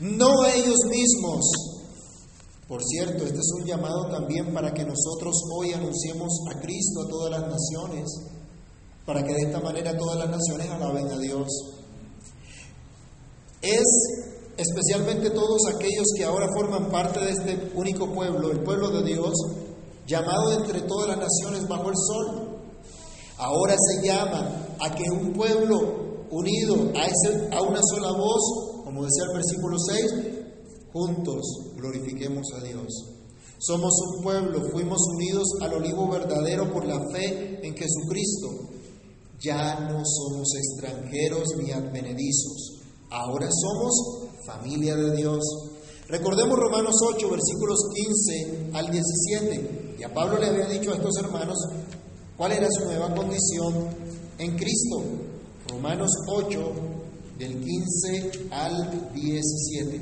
no 0.00 0.42
a 0.42 0.54
ellos 0.54 0.78
mismos. 0.88 1.44
Por 2.68 2.82
cierto, 2.82 3.24
este 3.24 3.38
es 3.38 3.52
un 3.60 3.66
llamado 3.66 4.08
también 4.10 4.52
para 4.52 4.72
que 4.72 4.84
nosotros 4.84 5.34
hoy 5.54 5.72
anunciemos 5.72 6.32
a 6.50 6.60
Cristo 6.60 7.02
a 7.02 7.08
todas 7.08 7.30
las 7.30 7.50
naciones, 7.50 8.04
para 9.04 9.22
que 9.22 9.34
de 9.34 9.42
esta 9.42 9.60
manera 9.60 9.96
todas 9.96 10.18
las 10.18 10.30
naciones 10.30 10.70
alaben 10.70 11.08
a 11.08 11.18
Dios. 11.18 11.48
Es 13.60 13.84
especialmente 14.56 15.30
todos 15.30 15.66
aquellos 15.74 16.06
que 16.16 16.24
ahora 16.24 16.46
forman 16.54 16.90
parte 16.90 17.20
de 17.20 17.30
este 17.30 17.72
único 17.74 18.12
pueblo, 18.12 18.50
el 18.50 18.60
pueblo 18.60 18.90
de 18.90 19.02
Dios, 19.02 19.34
llamado 20.06 20.52
entre 20.52 20.82
todas 20.82 21.08
las 21.08 21.18
naciones 21.18 21.68
bajo 21.68 21.88
el 21.88 21.96
sol. 21.96 22.43
Ahora 23.44 23.76
se 23.76 24.06
llama 24.06 24.76
a 24.80 24.94
que 24.94 25.04
un 25.10 25.34
pueblo 25.34 26.26
unido 26.30 26.92
a, 27.52 27.62
una 27.62 27.80
sola 27.82 28.12
voz, 28.12 28.82
como 28.84 29.04
decía 29.04 29.24
el 29.28 29.36
versículo 29.36 29.76
6, 29.78 30.04
juntos 30.94 31.42
glorifiquemos 31.76 32.46
a 32.56 32.64
Dios. 32.64 32.86
Somos 33.58 33.92
un 34.08 34.22
pueblo, 34.22 34.62
fuimos 34.72 34.98
unidos 35.14 35.46
al 35.60 35.74
olivo 35.74 36.08
verdadero 36.08 36.72
por 36.72 36.86
la 36.86 36.98
fe 37.12 37.60
en 37.62 37.76
Jesucristo. 37.76 38.70
Ya 39.38 39.78
no 39.90 40.02
somos 40.06 40.48
extranjeros 40.56 41.46
ni 41.58 41.70
advenedizos, 41.70 42.80
ahora 43.10 43.48
somos 43.50 44.30
familia 44.46 44.96
de 44.96 45.16
Dios. 45.16 45.42
Recordemos 46.08 46.58
Romanos 46.58 46.94
8, 47.14 47.28
versículos 47.28 47.78
15 47.94 48.70
al 48.72 48.90
17. 48.90 49.96
Y 49.98 50.02
a 50.02 50.14
Pablo 50.14 50.38
le 50.38 50.46
había 50.46 50.66
dicho 50.66 50.92
a 50.92 50.96
estos 50.96 51.16
hermanos 51.18 51.58
cuál 52.36 52.52
era 52.52 52.68
su 52.70 52.84
nueva 52.84 53.14
condición 53.14 53.88
en 54.38 54.56
Cristo. 54.56 55.02
Romanos 55.68 56.10
8, 56.26 56.72
del 57.38 57.60
15 57.60 58.48
al 58.50 59.12
17. 59.12 60.00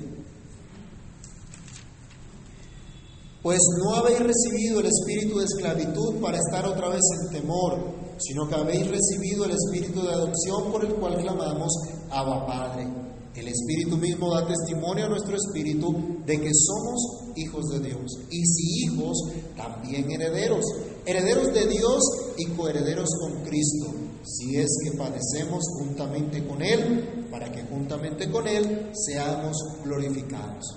Pues 3.42 3.58
no 3.78 3.94
habéis 3.96 4.20
recibido 4.20 4.80
el 4.80 4.86
espíritu 4.86 5.38
de 5.38 5.44
esclavitud 5.44 6.20
para 6.20 6.38
estar 6.38 6.64
otra 6.64 6.88
vez 6.90 7.02
en 7.20 7.40
temor, 7.40 7.76
sino 8.18 8.48
que 8.48 8.54
habéis 8.54 8.86
recibido 8.88 9.44
el 9.44 9.52
espíritu 9.52 10.02
de 10.02 10.12
adopción 10.12 10.70
por 10.70 10.84
el 10.84 10.94
cual 10.94 11.16
clamamos, 11.16 11.72
Abba 12.10 12.46
Padre. 12.46 12.86
El 13.34 13.48
Espíritu 13.48 13.96
mismo 13.96 14.32
da 14.32 14.46
testimonio 14.46 15.06
a 15.06 15.08
nuestro 15.08 15.34
espíritu 15.36 16.20
de 16.26 16.38
que 16.38 16.50
somos 16.52 17.32
hijos 17.34 17.64
de 17.70 17.80
Dios. 17.80 18.12
Y 18.30 18.44
si 18.44 18.84
hijos, 18.84 19.16
también 19.56 20.10
herederos. 20.10 20.64
Herederos 21.04 21.52
de 21.52 21.66
Dios 21.66 22.02
y 22.36 22.46
coherederos 22.46 23.08
con 23.20 23.42
Cristo. 23.44 23.92
Si 24.24 24.56
es 24.56 24.68
que 24.84 24.96
padecemos 24.96 25.64
juntamente 25.78 26.46
con 26.46 26.62
Él, 26.62 27.26
para 27.30 27.50
que 27.50 27.62
juntamente 27.62 28.30
con 28.30 28.46
Él 28.46 28.90
seamos 28.94 29.56
glorificados. 29.84 30.76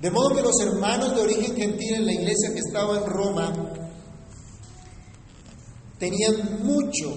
De 0.00 0.10
modo 0.10 0.34
que 0.34 0.42
los 0.42 0.60
hermanos 0.60 1.14
de 1.14 1.22
origen 1.22 1.56
gentil 1.56 1.94
en 1.94 2.06
la 2.06 2.12
iglesia 2.12 2.52
que 2.52 2.60
estaba 2.60 2.98
en 2.98 3.06
Roma 3.06 3.52
tenían 5.98 6.64
mucho 6.64 7.16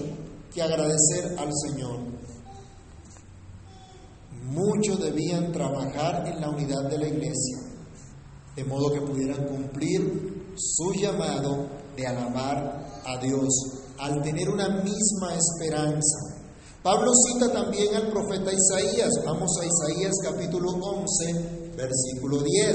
que 0.52 0.62
agradecer 0.62 1.38
al 1.38 1.50
Señor. 1.68 2.00
Muchos 4.46 5.00
debían 5.00 5.52
trabajar 5.52 6.26
en 6.26 6.40
la 6.40 6.48
unidad 6.50 6.88
de 6.90 6.98
la 6.98 7.08
iglesia, 7.08 7.58
de 8.56 8.64
modo 8.64 8.92
que 8.92 9.00
pudieran 9.00 9.46
cumplir 9.46 10.52
su 10.56 10.92
llamado 10.92 11.81
de 11.96 12.06
alabar 12.06 13.02
a 13.04 13.18
Dios 13.18 13.48
al 13.98 14.22
tener 14.22 14.48
una 14.48 14.68
misma 14.68 15.34
esperanza. 15.34 16.42
Pablo 16.82 17.12
cita 17.14 17.52
también 17.52 17.94
al 17.94 18.10
profeta 18.10 18.50
Isaías. 18.52 19.12
Vamos 19.24 19.50
a 19.60 19.66
Isaías 19.66 20.12
capítulo 20.22 20.70
11, 20.72 21.74
versículo 21.76 22.42
10. 22.42 22.74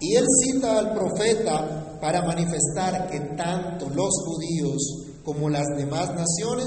Y 0.00 0.14
él 0.14 0.24
cita 0.42 0.78
al 0.78 0.94
profeta 0.94 1.98
para 2.00 2.24
manifestar 2.24 3.10
que 3.10 3.20
tanto 3.36 3.90
los 3.90 4.10
judíos 4.24 5.10
como 5.22 5.50
las 5.50 5.66
demás 5.76 6.14
naciones 6.14 6.66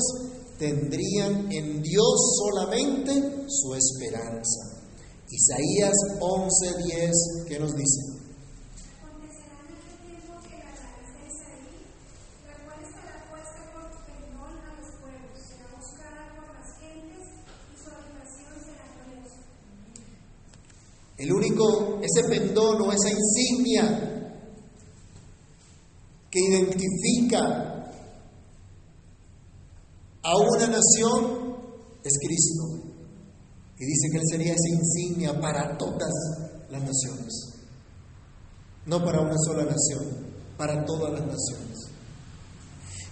tendrían 0.60 1.52
en 1.52 1.82
Dios 1.82 2.38
solamente 2.38 3.46
su 3.48 3.74
esperanza. 3.74 4.84
Isaías 5.32 5.96
11:10, 6.20 7.46
¿qué 7.48 7.60
nos 7.60 7.76
dice? 7.76 8.23
El 21.24 21.32
único, 21.32 22.02
ese 22.02 22.28
pendón 22.28 22.82
o 22.82 22.92
esa 22.92 23.10
insignia 23.10 24.36
que 26.30 26.38
identifica 26.38 27.94
a 30.22 30.38
una 30.38 30.68
nación 30.68 31.56
es 32.04 32.12
Cristo. 32.20 32.64
Y 33.80 33.86
dice 33.86 34.10
que 34.12 34.18
Él 34.18 34.24
sería 34.30 34.54
esa 34.54 34.68
insignia 34.78 35.40
para 35.40 35.78
todas 35.78 36.12
las 36.70 36.82
naciones. 36.82 37.54
No 38.86 39.02
para 39.06 39.22
una 39.22 39.38
sola 39.46 39.64
nación, 39.64 40.28
para 40.58 40.84
todas 40.84 41.14
las 41.14 41.22
naciones. 41.26 41.88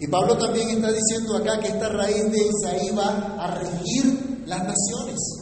Y 0.01 0.07
Pablo 0.07 0.37
también 0.37 0.69
está 0.69 0.91
diciendo 0.91 1.37
acá 1.37 1.61
que 1.61 1.69
esta 1.69 1.87
raíz 1.87 2.29
de 2.29 2.39
Isaí 2.39 2.93
va 2.93 3.37
a 3.41 3.55
regir 3.57 4.43
las 4.47 4.67
naciones. 4.67 5.40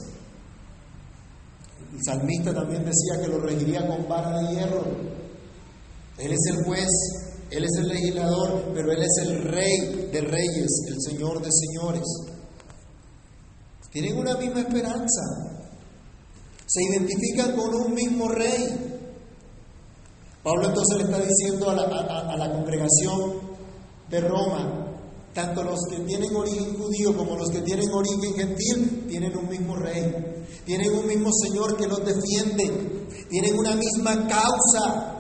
El 2.00 2.06
salmista 2.06 2.54
también 2.54 2.86
decía 2.86 3.22
que 3.22 3.28
lo 3.28 3.40
regiría 3.42 3.86
con 3.86 4.08
vara 4.08 4.40
de 4.40 4.56
hierro. 4.56 4.84
Él 6.18 6.32
es 6.32 6.40
el 6.50 6.64
juez, 6.64 6.90
Él 7.52 7.66
es 7.66 7.72
el 7.78 7.90
legislador, 7.90 8.72
pero 8.74 8.92
Él 8.94 9.02
es 9.02 9.28
el 9.28 9.44
rey 9.44 10.10
de 10.10 10.22
reyes, 10.22 10.70
el 10.88 10.96
señor 11.02 11.42
de 11.42 11.50
señores. 11.52 12.06
Tienen 13.92 14.18
una 14.18 14.38
misma 14.38 14.62
esperanza. 14.62 15.22
Se 16.66 16.84
identifican 16.84 17.54
con 17.58 17.76
un 17.76 17.94
mismo 17.94 18.30
rey. 18.30 19.02
Pablo 20.42 20.70
entonces 20.70 20.98
le 21.00 21.04
está 21.04 21.20
diciendo 21.20 21.70
a 21.70 21.76
la, 21.76 21.84
a 21.84 22.38
la 22.38 22.52
congregación 22.54 23.42
de 24.10 24.22
Roma, 24.22 24.79
tanto 25.34 25.64
los 25.64 25.80
que 25.90 26.00
tienen 26.00 26.36
origen 26.36 26.76
judío 26.78 27.16
como 27.16 27.36
los 27.36 27.50
que 27.50 27.62
tienen 27.62 27.90
origen 27.92 28.34
gentil 28.34 29.06
tienen 29.08 29.38
un 29.38 29.48
mismo 29.48 29.76
rey. 29.76 30.46
Tienen 30.66 30.92
un 30.92 31.08
mismo 31.08 31.30
Señor 31.32 31.78
que 31.78 31.88
los 31.88 32.00
defiende. 32.06 33.08
Tienen 33.30 33.58
una 33.58 33.76
misma 33.76 34.28
causa. 34.28 35.16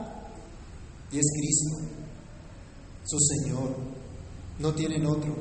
Y 1.12 1.20
es 1.20 1.26
Cristo, 1.36 1.78
su 3.06 3.18
Señor. 3.20 3.76
No 4.60 4.74
tienen 4.74 5.06
otro. 5.06 5.36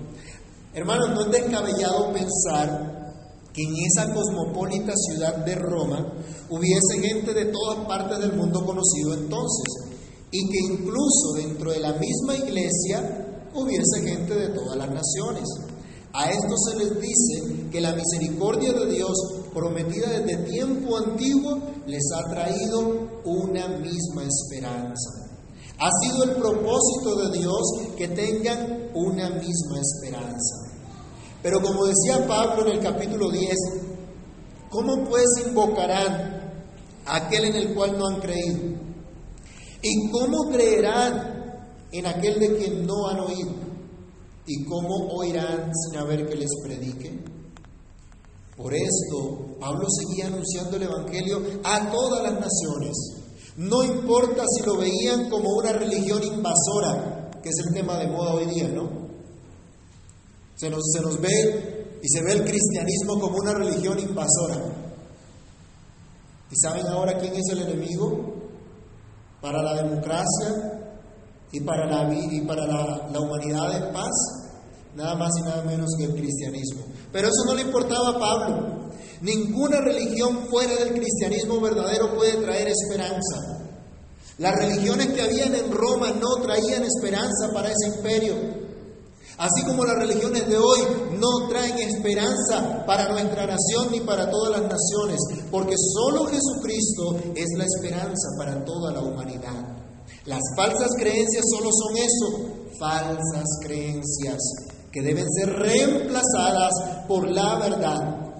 Hermanos, 0.74 1.10
no 1.10 1.22
es 1.22 1.30
descabellado 1.30 2.12
pensar 2.12 2.98
que 3.52 3.62
en 3.62 3.74
esa 3.86 4.12
cosmopolita 4.14 4.92
ciudad 4.94 5.44
de 5.44 5.54
Roma 5.56 6.12
hubiese 6.50 7.00
gente 7.00 7.34
de 7.34 7.46
todas 7.46 7.86
partes 7.86 8.18
del 8.20 8.34
mundo 8.34 8.64
conocido 8.64 9.14
entonces. 9.14 9.96
Y 10.30 10.46
que 10.48 10.58
incluso 10.74 11.32
dentro 11.36 11.72
de 11.72 11.80
la 11.80 11.94
misma 11.94 12.36
iglesia 12.36 13.27
hubiese 13.60 14.02
gente 14.02 14.34
de 14.34 14.48
todas 14.48 14.76
las 14.76 14.90
naciones. 14.90 15.44
A 16.12 16.30
esto 16.30 16.56
se 16.56 16.78
les 16.78 17.00
dice 17.00 17.70
que 17.70 17.80
la 17.80 17.94
misericordia 17.94 18.72
de 18.72 18.86
Dios 18.86 19.16
prometida 19.52 20.08
desde 20.08 20.44
tiempo 20.50 20.96
antiguo 20.96 21.58
les 21.86 22.02
ha 22.16 22.30
traído 22.30 23.20
una 23.24 23.68
misma 23.68 24.24
esperanza. 24.24 25.28
Ha 25.78 25.90
sido 26.02 26.24
el 26.24 26.30
propósito 26.32 27.16
de 27.16 27.38
Dios 27.38 27.62
que 27.96 28.08
tengan 28.08 28.90
una 28.94 29.30
misma 29.30 29.80
esperanza. 29.80 30.56
Pero 31.42 31.60
como 31.62 31.86
decía 31.86 32.26
Pablo 32.26 32.66
en 32.66 32.78
el 32.78 32.80
capítulo 32.80 33.30
10, 33.30 33.54
¿cómo 34.70 35.04
pues 35.08 35.26
invocarán 35.46 36.52
a 37.06 37.16
aquel 37.16 37.44
en 37.44 37.56
el 37.56 37.74
cual 37.74 37.96
no 37.96 38.08
han 38.08 38.20
creído? 38.20 38.76
¿Y 39.82 40.10
cómo 40.10 40.50
creerán 40.50 41.37
en 41.92 42.06
aquel 42.06 42.38
de 42.38 42.56
quien 42.56 42.86
no 42.86 43.08
han 43.08 43.20
oído? 43.20 43.50
¿Y 44.46 44.64
cómo 44.64 45.08
oirán 45.18 45.70
sin 45.74 45.98
haber 45.98 46.28
que 46.28 46.36
les 46.36 46.50
predique? 46.62 47.22
Por 48.56 48.74
esto, 48.74 49.56
Pablo 49.60 49.86
seguía 49.88 50.26
anunciando 50.26 50.76
el 50.76 50.82
Evangelio 50.82 51.40
a 51.62 51.90
todas 51.92 52.22
las 52.22 52.32
naciones. 52.32 52.96
No 53.56 53.84
importa 53.84 54.44
si 54.48 54.64
lo 54.64 54.76
veían 54.76 55.28
como 55.30 55.50
una 55.50 55.72
religión 55.72 56.22
invasora, 56.24 57.30
que 57.42 57.48
es 57.48 57.54
el 57.66 57.74
tema 57.74 57.98
de 57.98 58.08
moda 58.08 58.34
hoy 58.34 58.46
día, 58.46 58.68
¿no? 58.68 58.88
Se 60.56 60.68
nos, 60.70 60.82
se 60.92 61.00
nos 61.00 61.20
ve 61.20 62.00
y 62.02 62.08
se 62.08 62.22
ve 62.22 62.32
el 62.32 62.44
cristianismo 62.44 63.20
como 63.20 63.36
una 63.36 63.54
religión 63.54 63.98
invasora. 63.98 64.60
¿Y 66.50 66.56
saben 66.56 66.86
ahora 66.86 67.18
quién 67.18 67.34
es 67.34 67.48
el 67.50 67.62
enemigo? 67.62 68.34
Para 69.40 69.62
la 69.62 69.82
democracia, 69.82 70.77
y 71.52 71.60
para 71.60 71.86
la, 71.86 72.12
y 72.14 72.40
para 72.42 72.66
la, 72.66 73.20
humanidad 73.20 73.76
en 73.76 73.92
paz, 73.92 74.12
nada 74.94 75.14
más 75.14 75.30
y 75.38 75.42
nada 75.42 75.62
menos 75.62 75.90
que 75.96 76.04
el 76.04 76.14
cristianismo. 76.14 76.82
Pero 77.12 77.28
eso 77.28 77.44
no 77.46 77.54
le 77.54 77.62
importaba 77.62 78.10
a 78.10 78.18
Pablo. 78.18 78.88
Ninguna 79.22 79.80
religión 79.80 80.46
fuera 80.48 80.74
del 80.76 80.92
cristianismo 80.92 81.60
verdadero 81.60 82.14
puede 82.14 82.42
traer 82.42 82.68
esperanza. 82.68 83.64
Las 84.38 84.54
religiones 84.56 85.08
que 85.08 85.22
habían 85.22 85.54
en 85.54 85.72
Roma 85.72 86.12
no 86.12 86.36
traían 86.42 86.84
esperanza 86.84 87.50
para 87.52 87.70
ese 87.70 87.96
imperio. 87.96 88.34
Así 89.38 89.64
como 89.64 89.84
las 89.84 89.96
religiones 89.96 90.48
de 90.48 90.56
hoy 90.56 90.80
no 91.18 91.48
traen 91.48 91.78
esperanza 91.78 92.84
para 92.86 93.08
nuestra 93.08 93.46
nación 93.46 93.90
ni 93.92 94.00
para 94.00 94.28
todas 94.30 94.60
las 94.60 94.70
naciones, 94.70 95.20
porque 95.50 95.74
solo 95.76 96.26
Jesucristo 96.26 97.16
es 97.36 97.46
la 97.56 97.64
esperanza 97.64 98.28
para 98.36 98.64
toda 98.64 98.92
la 98.92 99.00
humanidad. 99.00 99.77
Las 100.28 100.42
falsas 100.54 100.90
creencias 100.98 101.42
solo 101.50 101.70
son 101.72 101.96
eso, 101.96 102.68
falsas 102.78 103.46
creencias 103.62 104.36
que 104.92 105.00
deben 105.00 105.24
ser 105.26 105.48
reemplazadas 105.48 106.70
por 107.08 107.30
la 107.30 107.58
verdad. 107.58 108.30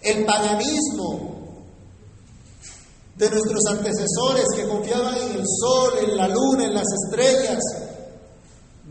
El 0.00 0.24
paganismo 0.24 1.58
de 3.16 3.30
nuestros 3.30 3.66
antecesores 3.68 4.46
que 4.54 4.68
confiaban 4.68 5.16
en 5.16 5.40
el 5.40 5.44
sol, 5.44 5.92
en 6.04 6.16
la 6.16 6.28
luna, 6.28 6.66
en 6.66 6.74
las 6.74 6.86
estrellas, 7.04 7.58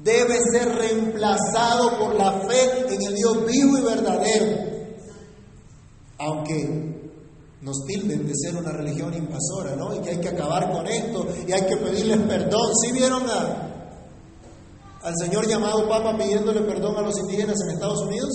debe 0.03 0.37
ser 0.51 0.67
reemplazado 0.67 1.97
por 1.97 2.15
la 2.15 2.41
fe 2.41 2.93
en 2.93 3.03
el 3.03 3.15
Dios 3.15 3.45
vivo 3.45 3.77
y 3.77 3.81
verdadero. 3.83 4.57
Aunque 6.17 7.00
nos 7.61 7.85
tilden 7.85 8.27
de 8.27 8.33
ser 8.35 8.55
una 8.55 8.71
religión 8.71 9.13
invasora, 9.13 9.75
¿no? 9.75 9.95
Y 9.95 9.99
que 9.99 10.11
hay 10.11 10.19
que 10.19 10.29
acabar 10.29 10.71
con 10.71 10.87
esto 10.87 11.27
y 11.47 11.51
hay 11.51 11.65
que 11.67 11.77
pedirles 11.77 12.19
perdón. 12.21 12.71
¿Sí 12.83 12.91
vieron 12.91 13.23
a, 13.29 13.71
al 15.03 15.13
señor 15.17 15.47
llamado 15.47 15.87
Papa 15.87 16.17
pidiéndole 16.17 16.61
perdón 16.61 16.97
a 16.97 17.01
los 17.01 17.17
indígenas 17.19 17.57
en 17.63 17.73
Estados 17.75 18.01
Unidos? 18.01 18.29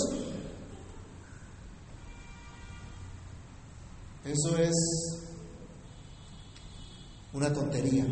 Eso 4.24 4.56
es 4.58 4.74
una 7.32 7.52
tontería. 7.52 8.06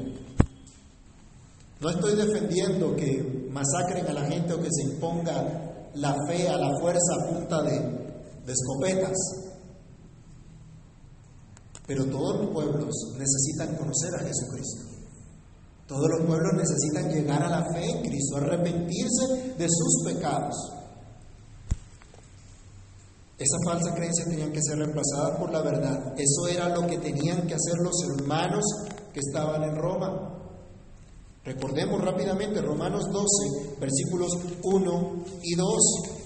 No 1.80 1.90
estoy 1.90 2.14
defendiendo 2.14 2.94
que 2.96 3.48
masacren 3.50 4.06
a 4.06 4.12
la 4.12 4.24
gente 4.24 4.52
o 4.52 4.60
que 4.60 4.68
se 4.70 4.82
imponga 4.82 5.90
la 5.94 6.14
fe 6.26 6.48
a 6.48 6.56
la 6.56 6.70
fuerza 6.80 7.14
a 7.20 7.28
punta 7.28 7.62
de, 7.62 7.78
de 8.46 8.52
escopetas. 8.52 9.16
Pero 11.86 12.06
todos 12.06 12.40
los 12.40 12.50
pueblos 12.50 12.94
necesitan 13.18 13.76
conocer 13.76 14.14
a 14.14 14.24
Jesucristo. 14.24 14.94
Todos 15.86 16.08
los 16.08 16.26
pueblos 16.26 16.52
necesitan 16.54 17.12
llegar 17.12 17.42
a 17.42 17.50
la 17.50 17.72
fe 17.72 17.90
en 17.90 18.00
Cristo, 18.00 18.36
arrepentirse 18.36 19.54
de 19.58 19.68
sus 19.68 20.04
pecados. 20.04 20.54
Esas 23.36 23.60
falsas 23.66 23.94
creencias 23.94 24.28
tenían 24.28 24.52
que 24.52 24.62
ser 24.62 24.78
reemplazadas 24.78 25.38
por 25.38 25.52
la 25.52 25.60
verdad. 25.60 26.14
Eso 26.16 26.48
era 26.48 26.68
lo 26.68 26.86
que 26.86 26.98
tenían 26.98 27.46
que 27.46 27.54
hacer 27.54 27.74
los 27.82 28.02
hermanos 28.08 28.64
que 29.12 29.20
estaban 29.20 29.62
en 29.64 29.76
Roma. 29.76 30.30
Recordemos 31.44 32.00
rápidamente 32.02 32.62
Romanos 32.62 33.04
12, 33.12 33.76
versículos 33.78 34.32
1 34.62 35.24
y 35.42 35.54
2, 35.54 35.68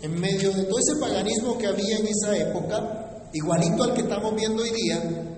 en 0.02 0.20
medio 0.20 0.52
de 0.52 0.64
todo 0.64 0.78
ese 0.78 1.00
paganismo 1.00 1.58
que 1.58 1.66
había 1.66 1.98
en 1.98 2.06
esa 2.06 2.36
época, 2.36 3.28
igualito 3.32 3.82
al 3.82 3.94
que 3.94 4.02
estamos 4.02 4.36
viendo 4.36 4.62
hoy 4.62 4.70
día, 4.70 5.37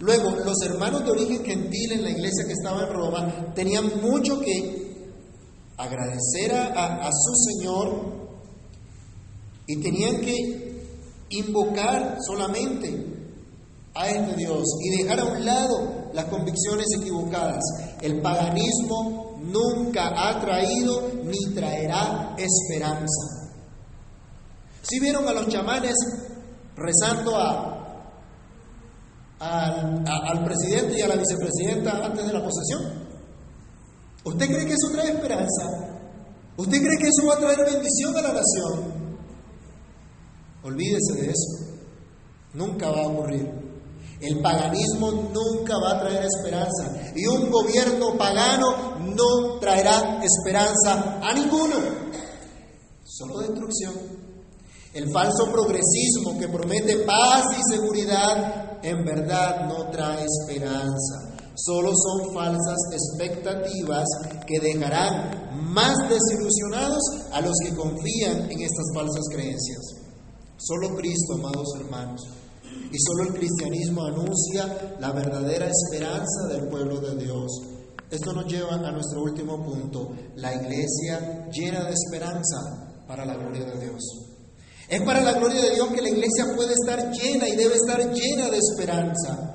Luego, 0.00 0.30
los 0.30 0.60
hermanos 0.62 1.04
de 1.04 1.10
origen 1.10 1.44
gentil 1.44 1.92
en 1.92 2.02
la 2.02 2.10
iglesia 2.10 2.44
que 2.46 2.52
estaba 2.52 2.86
en 2.86 2.92
Roma 2.92 3.52
tenían 3.54 4.00
mucho 4.02 4.40
que 4.40 4.86
agradecer 5.78 6.52
a, 6.54 7.10
su 7.10 7.34
Señor 7.34 8.28
y 9.66 9.76
tenían 9.80 10.20
que 10.20 10.86
invocar 11.30 12.18
solamente 12.26 13.06
a 13.94 14.08
este 14.08 14.36
Dios 14.36 14.64
y 14.82 15.02
dejar 15.02 15.20
a 15.20 15.24
un 15.24 15.44
lado 15.44 16.10
las 16.12 16.26
convicciones 16.26 16.86
equivocadas. 17.00 17.62
El 18.02 18.20
paganismo 18.20 19.38
nunca 19.40 20.12
ha 20.14 20.38
traído 20.40 21.10
ni 21.24 21.54
traerá 21.54 22.36
esperanza. 22.36 23.46
Si 24.82 25.00
vieron 25.00 25.26
a 25.26 25.32
los 25.32 25.48
chamanes 25.48 25.94
rezando 26.76 27.36
a, 27.36 27.75
al 29.38 30.44
presidente 30.44 30.98
y 30.98 31.02
a 31.02 31.08
la 31.08 31.16
vicepresidenta 31.16 32.04
antes 32.04 32.26
de 32.26 32.32
la 32.32 32.42
posesión, 32.42 33.06
¿usted 34.24 34.46
cree 34.46 34.66
que 34.66 34.74
eso 34.74 34.92
trae 34.92 35.10
esperanza? 35.10 35.86
¿Usted 36.56 36.78
cree 36.78 36.98
que 36.98 37.08
eso 37.08 37.26
va 37.28 37.34
a 37.34 37.38
traer 37.38 37.70
bendición 37.70 38.16
a 38.16 38.22
la 38.22 38.32
nación? 38.32 39.06
Olvídese 40.62 41.12
de 41.20 41.30
eso. 41.30 41.76
Nunca 42.54 42.90
va 42.90 43.02
a 43.02 43.08
ocurrir. 43.08 43.66
El 44.20 44.40
paganismo 44.40 45.12
nunca 45.12 45.74
va 45.78 45.92
a 45.92 46.00
traer 46.00 46.24
esperanza. 46.24 47.12
Y 47.14 47.26
un 47.26 47.50
gobierno 47.50 48.16
pagano 48.16 48.98
no 48.98 49.58
traerá 49.60 50.22
esperanza 50.24 51.20
a 51.22 51.34
ninguno. 51.34 51.74
Solo 53.04 53.40
destrucción. 53.40 54.25
El 54.96 55.12
falso 55.12 55.52
progresismo 55.52 56.38
que 56.38 56.48
promete 56.48 56.96
paz 57.04 57.44
y 57.52 57.74
seguridad 57.74 58.78
en 58.82 59.04
verdad 59.04 59.68
no 59.68 59.90
trae 59.90 60.24
esperanza. 60.24 61.36
Solo 61.54 61.92
son 61.94 62.32
falsas 62.32 62.78
expectativas 62.92 64.06
que 64.46 64.58
dejarán 64.58 65.50
más 65.70 65.98
desilusionados 66.08 67.02
a 67.30 67.42
los 67.42 67.52
que 67.62 67.74
confían 67.76 68.50
en 68.50 68.58
estas 68.58 68.86
falsas 68.94 69.24
creencias. 69.30 69.82
Solo 70.56 70.96
Cristo, 70.96 71.34
amados 71.34 71.68
hermanos, 71.78 72.22
y 72.90 72.96
solo 72.98 73.24
el 73.28 73.34
cristianismo 73.34 74.02
anuncia 74.02 74.96
la 74.98 75.12
verdadera 75.12 75.68
esperanza 75.68 76.46
del 76.48 76.68
pueblo 76.68 77.02
de 77.02 77.22
Dios. 77.22 77.50
Esto 78.10 78.32
nos 78.32 78.50
lleva 78.50 78.76
a 78.76 78.92
nuestro 78.92 79.24
último 79.24 79.62
punto, 79.62 80.12
la 80.36 80.54
iglesia 80.54 81.50
llena 81.52 81.84
de 81.84 81.92
esperanza 81.92 83.04
para 83.06 83.26
la 83.26 83.36
gloria 83.36 83.66
de 83.66 83.78
Dios. 83.78 84.25
Es 84.88 85.02
para 85.02 85.20
la 85.20 85.32
gloria 85.32 85.62
de 85.62 85.74
Dios 85.74 85.88
que 85.88 86.00
la 86.00 86.10
iglesia 86.10 86.54
puede 86.54 86.72
estar 86.72 87.10
llena 87.10 87.48
y 87.48 87.56
debe 87.56 87.74
estar 87.74 87.98
llena 88.12 88.48
de 88.48 88.58
esperanza. 88.58 89.52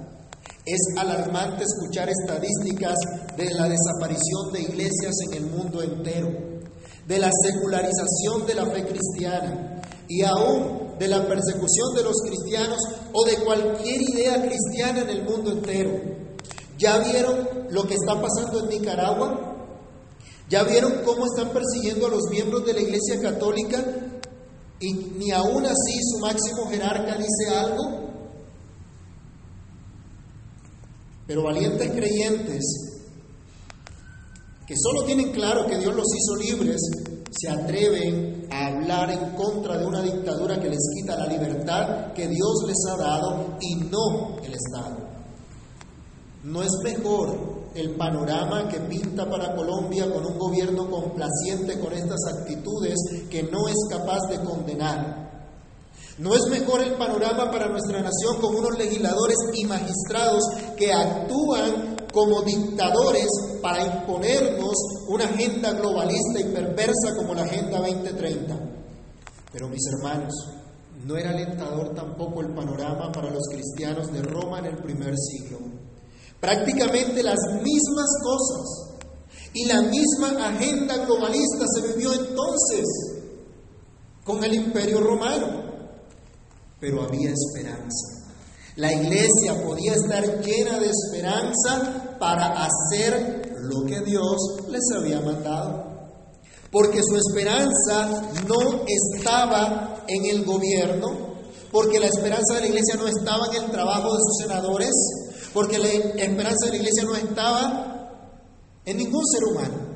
Es 0.66 0.80
alarmante 0.98 1.64
escuchar 1.64 2.10
estadísticas 2.10 2.96
de 3.38 3.54
la 3.54 3.70
desaparición 3.70 4.52
de 4.52 4.62
iglesias 4.62 5.16
en 5.30 5.38
el 5.38 5.46
mundo 5.50 5.82
entero, 5.82 6.30
de 7.08 7.18
la 7.18 7.30
secularización 7.46 8.46
de 8.46 8.56
la 8.56 8.66
fe 8.66 8.86
cristiana 8.86 9.82
y 10.10 10.22
aún 10.24 10.98
de 11.00 11.08
la 11.08 11.26
persecución 11.26 11.96
de 11.96 12.04
los 12.04 12.18
cristianos 12.28 12.80
o 13.14 13.26
de 13.26 13.38
cualquier 13.38 14.02
idea 14.02 14.46
cristiana 14.46 15.02
en 15.02 15.10
el 15.10 15.24
mundo 15.24 15.52
entero. 15.52 15.92
¿Ya 16.78 16.98
vieron 16.98 17.68
lo 17.70 17.88
que 17.88 17.94
está 17.94 18.22
pasando 18.22 18.60
en 18.60 18.82
Nicaragua? 18.82 19.56
¿Ya 20.50 20.64
vieron 20.64 21.04
cómo 21.06 21.26
están 21.26 21.54
persiguiendo 21.54 22.08
a 22.08 22.10
los 22.10 22.24
miembros 22.30 22.66
de 22.66 22.74
la 22.74 22.82
Iglesia 22.82 23.22
Católica 23.22 23.82
y 24.82 24.94
ni 24.94 25.32
aún 25.32 25.66
así 25.66 26.00
su 26.12 26.20
máximo 26.20 26.68
jerarca 26.70 27.16
dice 27.16 27.56
algo? 27.56 28.02
Pero 31.28 31.44
valientes 31.44 31.92
creyentes 31.92 32.92
que 34.68 34.76
solo 34.78 35.06
tienen 35.06 35.32
claro 35.32 35.66
que 35.68 35.78
Dios 35.78 35.94
los 35.96 36.08
hizo 36.16 36.36
libres, 36.36 36.82
se 37.30 37.50
atreven 37.50 38.48
a 38.52 38.68
hablar 38.68 39.12
en 39.12 39.36
contra 39.36 39.78
de 39.78 39.86
una 39.86 40.02
dictadura 40.02 40.60
que 40.60 40.70
les 40.70 40.80
quita 40.96 41.18
la 41.18 41.28
libertad 41.28 42.14
que 42.14 42.28
Dios 42.28 42.64
les 42.66 42.78
ha 42.90 42.98
dado 42.98 43.58
y 43.62 43.76
no 43.76 44.38
el 44.44 44.54
Estado. 44.54 44.98
¿No 46.44 46.64
es 46.64 46.72
mejor 46.84 47.61
el 47.76 47.96
panorama 47.96 48.68
que 48.68 48.80
pinta 48.82 49.30
para 49.30 49.56
Colombia 49.56 50.12
con 50.12 50.26
un 50.26 50.38
gobierno 50.38 50.90
complaciente 50.90 51.80
con 51.80 51.94
estas 51.94 52.20
actitudes 52.38 52.96
que 53.30 53.44
no 53.44 53.68
es 53.68 53.78
capaz 53.90 54.20
de 54.30 54.44
condenar? 54.44 55.32
¿No 56.18 56.36
es 56.36 56.46
mejor 56.48 56.82
el 56.82 56.94
panorama 56.94 57.50
para 57.50 57.70
nuestra 57.70 58.02
nación 58.02 58.40
con 58.42 58.56
unos 58.56 58.78
legisladores 58.78 59.38
y 59.54 59.66
magistrados 59.66 60.44
que 60.78 60.94
actúan 60.94 61.92
como 62.12 62.42
dictadores 62.42 63.28
para 63.62 63.86
imponernos 63.86 64.76
una 65.08 65.26
agenda 65.26 65.72
globalista 65.74 66.40
y 66.40 66.54
perversa 66.54 67.16
como 67.16 67.34
la 67.34 67.44
Agenda 67.44 67.80
2030. 67.80 68.60
Pero 69.52 69.68
mis 69.68 69.86
hermanos, 69.88 70.34
no 71.06 71.18
era 71.18 71.32
alentador 71.32 71.94
tampoco 71.94 72.42
el 72.42 72.54
panorama 72.54 73.12
para 73.12 73.30
los 73.30 73.44
cristianos 73.52 74.12
de 74.12 74.22
Roma 74.22 74.60
en 74.60 74.66
el 74.66 74.78
primer 74.78 75.16
siglo. 75.18 75.60
Prácticamente 76.42 77.22
las 77.22 77.40
mismas 77.62 78.10
cosas 78.24 78.92
y 79.54 79.66
la 79.66 79.82
misma 79.84 80.48
agenda 80.48 80.98
globalista 81.06 81.66
se 81.76 81.94
vivió 81.94 82.14
entonces 82.14 82.86
con 84.24 84.44
el 84.44 84.56
imperio 84.56 85.02
romano. 85.02 85.72
Pero 86.80 87.04
había 87.04 87.30
esperanza. 87.30 88.22
La 88.78 88.92
iglesia 88.92 89.64
podía 89.64 89.94
estar 89.94 90.24
llena 90.42 90.80
de 90.80 90.90
esperanza 90.90 92.18
para 92.20 92.66
hacer 92.66 93.52
lo 93.62 93.86
que 93.86 94.00
Dios 94.02 94.38
les 94.70 94.98
había 94.98 95.22
mandado. 95.22 95.92
Porque 96.72 97.02
su 97.04 97.18
esperanza 97.18 98.32
no 98.48 98.84
estaba 98.88 100.04
en 100.08 100.26
el 100.26 100.46
gobierno, 100.46 101.36
porque 101.72 102.00
la 102.00 102.08
esperanza 102.08 102.56
de 102.56 102.62
la 102.62 102.68
iglesia 102.68 102.96
no 102.96 103.08
estaba 103.08 103.48
en 103.48 103.64
el 103.64 103.72
trabajo 103.72 104.14
de 104.14 104.20
sus 104.20 104.38
senadores, 104.48 104.92
porque 105.54 105.78
la 105.80 105.88
esperanza 105.88 106.66
de 106.66 106.72
la 106.72 106.78
iglesia 106.78 107.04
no 107.04 107.16
estaba 107.16 107.92
en 108.86 108.98
ningún 108.98 109.24
ser 109.26 109.44
humano. 109.44 109.92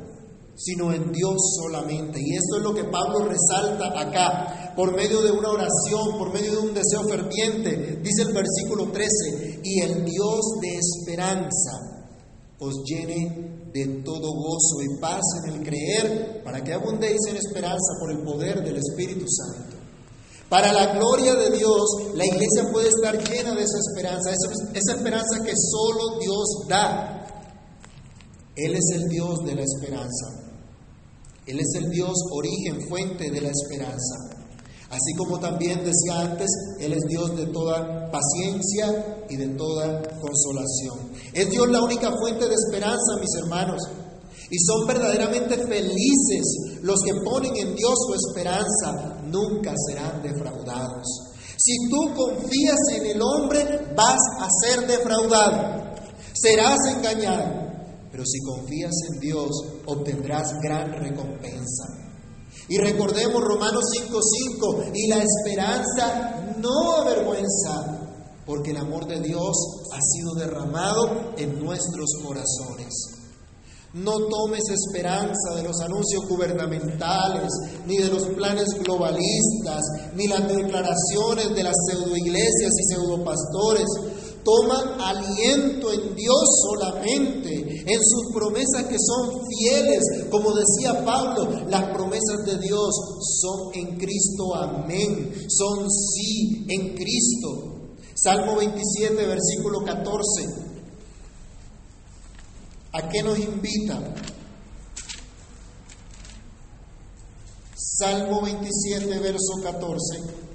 sino 0.57 0.93
en 0.93 1.11
Dios 1.11 1.35
solamente. 1.61 2.19
Y 2.19 2.33
esto 2.33 2.57
es 2.57 2.63
lo 2.63 2.73
que 2.73 2.85
Pablo 2.85 3.27
resalta 3.27 3.99
acá, 3.99 4.73
por 4.75 4.95
medio 4.95 5.21
de 5.21 5.31
una 5.31 5.49
oración, 5.49 6.17
por 6.17 6.33
medio 6.33 6.53
de 6.53 6.57
un 6.59 6.73
deseo 6.73 7.03
ferviente. 7.09 7.99
Dice 8.01 8.21
el 8.21 8.33
versículo 8.33 8.89
13, 8.91 9.59
y 9.63 9.81
el 9.81 10.05
Dios 10.05 10.41
de 10.61 10.77
esperanza 10.77 11.71
os 12.59 12.83
llene 12.85 13.67
de 13.73 14.01
todo 14.05 14.31
gozo 14.31 14.81
y 14.81 14.99
paz 15.01 15.23
en 15.43 15.53
el 15.55 15.63
creer, 15.63 16.41
para 16.43 16.63
que 16.63 16.73
abundéis 16.73 17.19
en 17.29 17.35
esperanza 17.35 17.99
por 17.99 18.11
el 18.11 18.23
poder 18.23 18.63
del 18.63 18.77
Espíritu 18.77 19.25
Santo. 19.27 19.74
Para 20.49 20.71
la 20.71 20.93
gloria 20.93 21.33
de 21.35 21.57
Dios, 21.57 21.83
la 22.13 22.25
iglesia 22.25 22.71
puede 22.71 22.89
estar 22.89 23.17
llena 23.17 23.55
de 23.55 23.63
esa 23.63 23.79
esperanza, 23.79 24.29
esa, 24.31 24.93
esperanza 24.93 25.43
que 25.43 25.53
solo 25.55 26.19
Dios 26.19 26.67
da. 26.69 27.11
Él 28.55 28.75
es 28.75 28.89
el 28.93 29.09
Dios 29.09 29.43
de 29.43 29.55
la 29.55 29.63
esperanza. 29.63 30.45
Él 31.47 31.59
es 31.59 31.73
el 31.75 31.89
Dios 31.89 32.13
origen, 32.31 32.87
fuente 32.87 33.31
de 33.31 33.41
la 33.41 33.49
esperanza. 33.49 34.35
Así 34.89 35.13
como 35.17 35.39
también 35.39 35.83
decía 35.83 36.21
antes, 36.21 36.47
Él 36.79 36.93
es 36.93 37.03
Dios 37.07 37.35
de 37.35 37.47
toda 37.47 38.11
paciencia 38.11 39.25
y 39.29 39.35
de 39.35 39.47
toda 39.49 40.01
consolación. 40.19 41.11
Es 41.33 41.49
Dios 41.49 41.67
la 41.69 41.81
única 41.81 42.11
fuente 42.11 42.47
de 42.47 42.53
esperanza, 42.53 43.17
mis 43.19 43.35
hermanos. 43.43 43.81
Y 44.49 44.57
son 44.59 44.87
verdaderamente 44.87 45.57
felices 45.57 46.79
los 46.81 46.99
que 47.01 47.15
ponen 47.23 47.55
en 47.55 47.75
Dios 47.75 47.93
su 48.07 48.13
esperanza, 48.13 49.21
nunca 49.25 49.73
serán 49.87 50.21
defraudados. 50.21 51.33
Si 51.57 51.73
tú 51.89 52.13
confías 52.13 52.79
en 52.95 53.05
el 53.07 53.21
hombre, 53.21 53.93
vas 53.95 54.19
a 54.39 54.47
ser 54.61 54.85
defraudado, 54.87 55.95
serás 56.33 56.77
engañado. 56.95 57.65
Pero 58.11 58.23
si 58.25 58.39
confías 58.41 58.93
en 59.11 59.19
Dios, 59.19 59.49
obtendrás 59.85 60.53
gran 60.61 60.91
recompensa. 60.93 61.85
Y 62.69 62.77
recordemos 62.77 63.43
Romanos 63.43 63.83
5:5, 63.93 64.91
y 64.93 65.07
la 65.07 65.23
esperanza 65.23 66.55
no 66.59 66.95
avergüenza, 66.97 68.05
porque 68.45 68.71
el 68.71 68.77
amor 68.77 69.07
de 69.07 69.21
Dios 69.21 69.55
ha 69.91 69.99
sido 70.01 70.33
derramado 70.35 71.33
en 71.37 71.63
nuestros 71.63 72.09
corazones. 72.23 73.24
No 73.95 74.11
tomes 74.27 74.63
esperanza 74.69 75.55
de 75.55 75.63
los 75.63 75.79
anuncios 75.79 76.27
gubernamentales, 76.27 77.49
ni 77.87 77.97
de 77.97 78.09
los 78.09 78.23
planes 78.35 78.67
globalistas, 78.83 79.81
ni 80.15 80.27
las 80.27 80.47
declaraciones 80.53 81.55
de 81.55 81.63
las 81.63 81.75
pseudoiglesias 81.87 82.71
y 82.77 82.93
pseudopastores, 82.93 83.87
Toma 84.45 84.95
aliento 84.99 85.91
en 85.91 86.13
Dios 86.13 86.43
solamente, 86.69 87.51
en 87.81 87.99
sus 88.03 88.31
promesas 88.31 88.83
que 88.87 88.97
son 88.99 89.41
fieles. 89.47 90.03
Como 90.29 90.53
decía 90.53 91.03
Pablo, 91.03 91.49
las 91.67 91.89
promesas 91.89 92.45
de 92.45 92.59
Dios 92.59 92.95
son 93.41 93.73
en 93.73 93.97
Cristo, 93.97 94.53
amén. 94.53 95.33
Son 95.49 95.89
sí 95.89 96.63
en 96.69 96.93
Cristo. 96.95 97.73
Salmo 98.13 98.57
27, 98.57 99.25
versículo 99.25 99.83
14. 99.83 100.64
¿A 102.97 103.09
qué 103.09 103.21
nos 103.21 103.37
invita? 103.37 103.99
Salmo 107.75 108.41
27, 108.41 109.19
verso 109.19 109.61
14. 109.61 110.45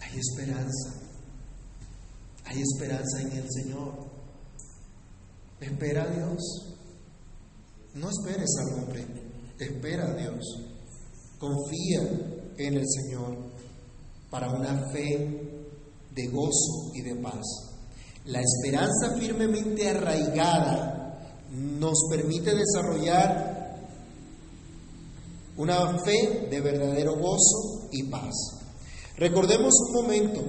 Hay 0.00 0.18
esperanza. 0.18 0.94
Hay 2.46 2.62
esperanza 2.62 3.20
en 3.20 3.32
el 3.32 3.46
Señor. 3.50 4.10
Espera 5.60 6.04
a 6.04 6.08
Dios. 6.08 6.76
No 7.92 8.08
esperes 8.08 8.48
al 8.60 8.82
hombre. 8.82 9.06
Espera 9.58 10.06
a 10.06 10.14
Dios. 10.14 10.67
Confía 11.38 12.00
en 12.56 12.74
el 12.74 12.84
Señor 12.88 13.36
para 14.30 14.50
una 14.50 14.90
fe 14.90 15.48
de 16.14 16.26
gozo 16.28 16.92
y 16.94 17.02
de 17.02 17.14
paz. 17.16 17.44
La 18.24 18.40
esperanza 18.40 19.16
firmemente 19.18 19.88
arraigada 19.88 20.98
nos 21.50 22.06
permite 22.10 22.54
desarrollar 22.54 23.58
una 25.56 25.98
fe 26.00 26.48
de 26.50 26.60
verdadero 26.60 27.16
gozo 27.16 27.88
y 27.92 28.02
paz. 28.04 28.34
Recordemos 29.16 29.72
un 29.88 29.94
momento 29.94 30.40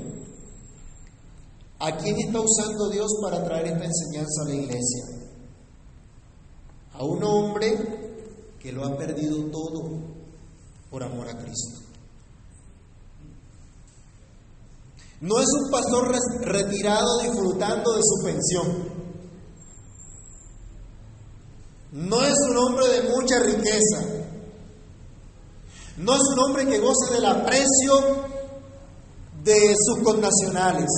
a 1.80 1.96
quién 1.98 2.18
está 2.18 2.42
usando 2.42 2.90
Dios 2.90 3.12
para 3.22 3.44
traer 3.44 3.68
esta 3.68 3.86
enseñanza 3.86 4.42
a 4.44 4.50
la 4.50 4.56
iglesia. 4.56 5.06
A 6.94 7.04
un 7.04 7.24
hombre 7.24 8.56
que 8.60 8.72
lo 8.72 8.86
ha 8.86 8.98
perdido 8.98 9.46
todo 9.52 10.19
por 10.90 11.04
amor 11.04 11.28
a 11.28 11.38
Cristo. 11.38 11.82
No 15.22 15.40
es 15.40 15.48
un 15.62 15.70
pastor 15.70 16.16
retirado 16.44 17.20
disfrutando 17.22 17.94
de 17.94 18.02
su 18.02 18.24
pensión. 18.24 19.00
No 21.92 22.24
es 22.24 22.36
un 22.50 22.58
hombre 22.58 22.88
de 22.88 23.10
mucha 23.10 23.40
riqueza. 23.40 24.06
No 25.98 26.16
es 26.16 26.22
un 26.34 26.40
hombre 26.40 26.68
que 26.68 26.80
goce 26.80 27.14
del 27.14 27.26
aprecio 27.26 28.24
de 29.44 29.76
sus 29.76 30.04
connacionales. 30.04 30.90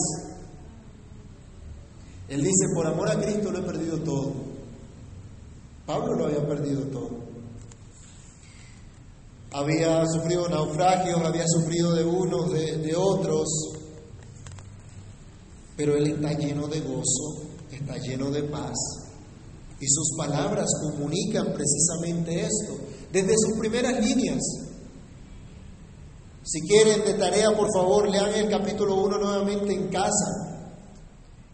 Él 2.30 2.42
dice, 2.44 2.68
por 2.76 2.86
amor 2.86 3.10
a 3.10 3.20
Cristo 3.20 3.52
lo 3.52 3.60
he 3.60 3.64
perdido 3.64 3.98
todo. 4.00 4.34
Pablo 5.88 6.16
lo 6.16 6.26
había 6.26 6.48
perdido 6.48 6.84
todo. 6.84 7.31
Había 9.54 10.06
sufrido 10.08 10.48
naufragios, 10.48 11.20
había 11.22 11.46
sufrido 11.46 11.94
de 11.94 12.06
unos, 12.06 12.52
de, 12.52 12.96
otros, 12.96 13.48
pero 15.76 15.96
él 15.96 16.08
está 16.08 16.34
lleno 16.34 16.68
de 16.68 16.80
gozo, 16.80 17.44
está 17.70 17.98
lleno 17.98 18.32
de 18.32 18.44
paz. 18.44 18.78
Y 19.80 19.88
sus 19.88 20.16
palabras 20.18 20.68
comunican 20.82 21.54
precisamente 21.54 22.42
esto, 22.42 22.78
desde 23.12 23.34
sus 23.36 23.60
primeras 23.60 24.00
líneas. 24.06 24.40
Si 26.44 26.62
quieren 26.62 27.04
de 27.04 27.14
tarea, 27.16 27.52
por 27.56 27.68
favor, 27.76 28.10
lean 28.10 28.34
el 28.34 28.50
capítulo 28.50 28.96
1 29.04 29.18
nuevamente 29.18 29.74
en 29.74 29.90
casa 29.90 30.51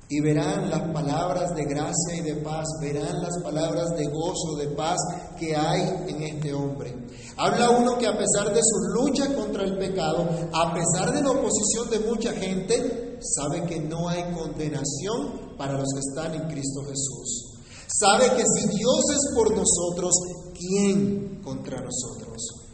y 0.09 0.21
verán 0.21 0.69
las 0.69 0.91
palabras 0.93 1.53
de 1.53 1.65
gracia 1.65 2.15
y 2.17 2.21
de 2.21 2.35
paz, 2.35 2.65
verán 2.81 3.21
las 3.21 3.43
palabras 3.43 3.89
de 3.97 4.05
gozo, 4.05 4.55
de 4.57 4.67
paz 4.67 4.97
que 5.37 5.55
hay 5.55 5.81
en 6.07 6.23
este 6.23 6.53
hombre. 6.53 6.95
Habla 7.35 7.71
uno 7.71 7.97
que 7.97 8.07
a 8.07 8.17
pesar 8.17 8.53
de 8.53 8.61
su 8.63 8.93
lucha 8.93 9.35
contra 9.35 9.63
el 9.63 9.77
pecado, 9.77 10.27
a 10.53 10.73
pesar 10.73 11.13
de 11.13 11.21
la 11.21 11.31
oposición 11.31 11.89
de 11.89 11.99
mucha 11.99 12.31
gente, 12.31 13.19
sabe 13.19 13.65
que 13.65 13.79
no 13.81 14.07
hay 14.07 14.23
condenación 14.33 15.55
para 15.57 15.73
los 15.73 15.87
que 15.93 15.99
están 15.99 16.33
en 16.35 16.47
Cristo 16.49 16.81
Jesús. 16.83 17.55
Sabe 17.87 18.29
que 18.35 18.43
si 18.45 18.67
Dios 18.77 19.03
es 19.11 19.35
por 19.35 19.55
nosotros, 19.55 20.13
¿quién 20.53 21.41
contra 21.43 21.81
nosotros? 21.81 22.67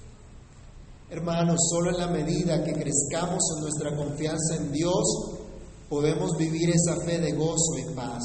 Hermanos, 1.09 1.59
solo 1.69 1.91
en 1.91 1.97
la 1.97 2.07
medida 2.07 2.63
que 2.63 2.73
crezcamos 2.73 3.43
en 3.55 3.61
nuestra 3.61 3.95
confianza 3.95 4.55
en 4.55 4.71
Dios, 4.71 5.03
podemos 5.93 6.31
vivir 6.39 6.71
esa 6.71 6.99
fe 7.05 7.19
de 7.19 7.33
gozo 7.33 7.77
y 7.77 7.93
paz. 7.93 8.23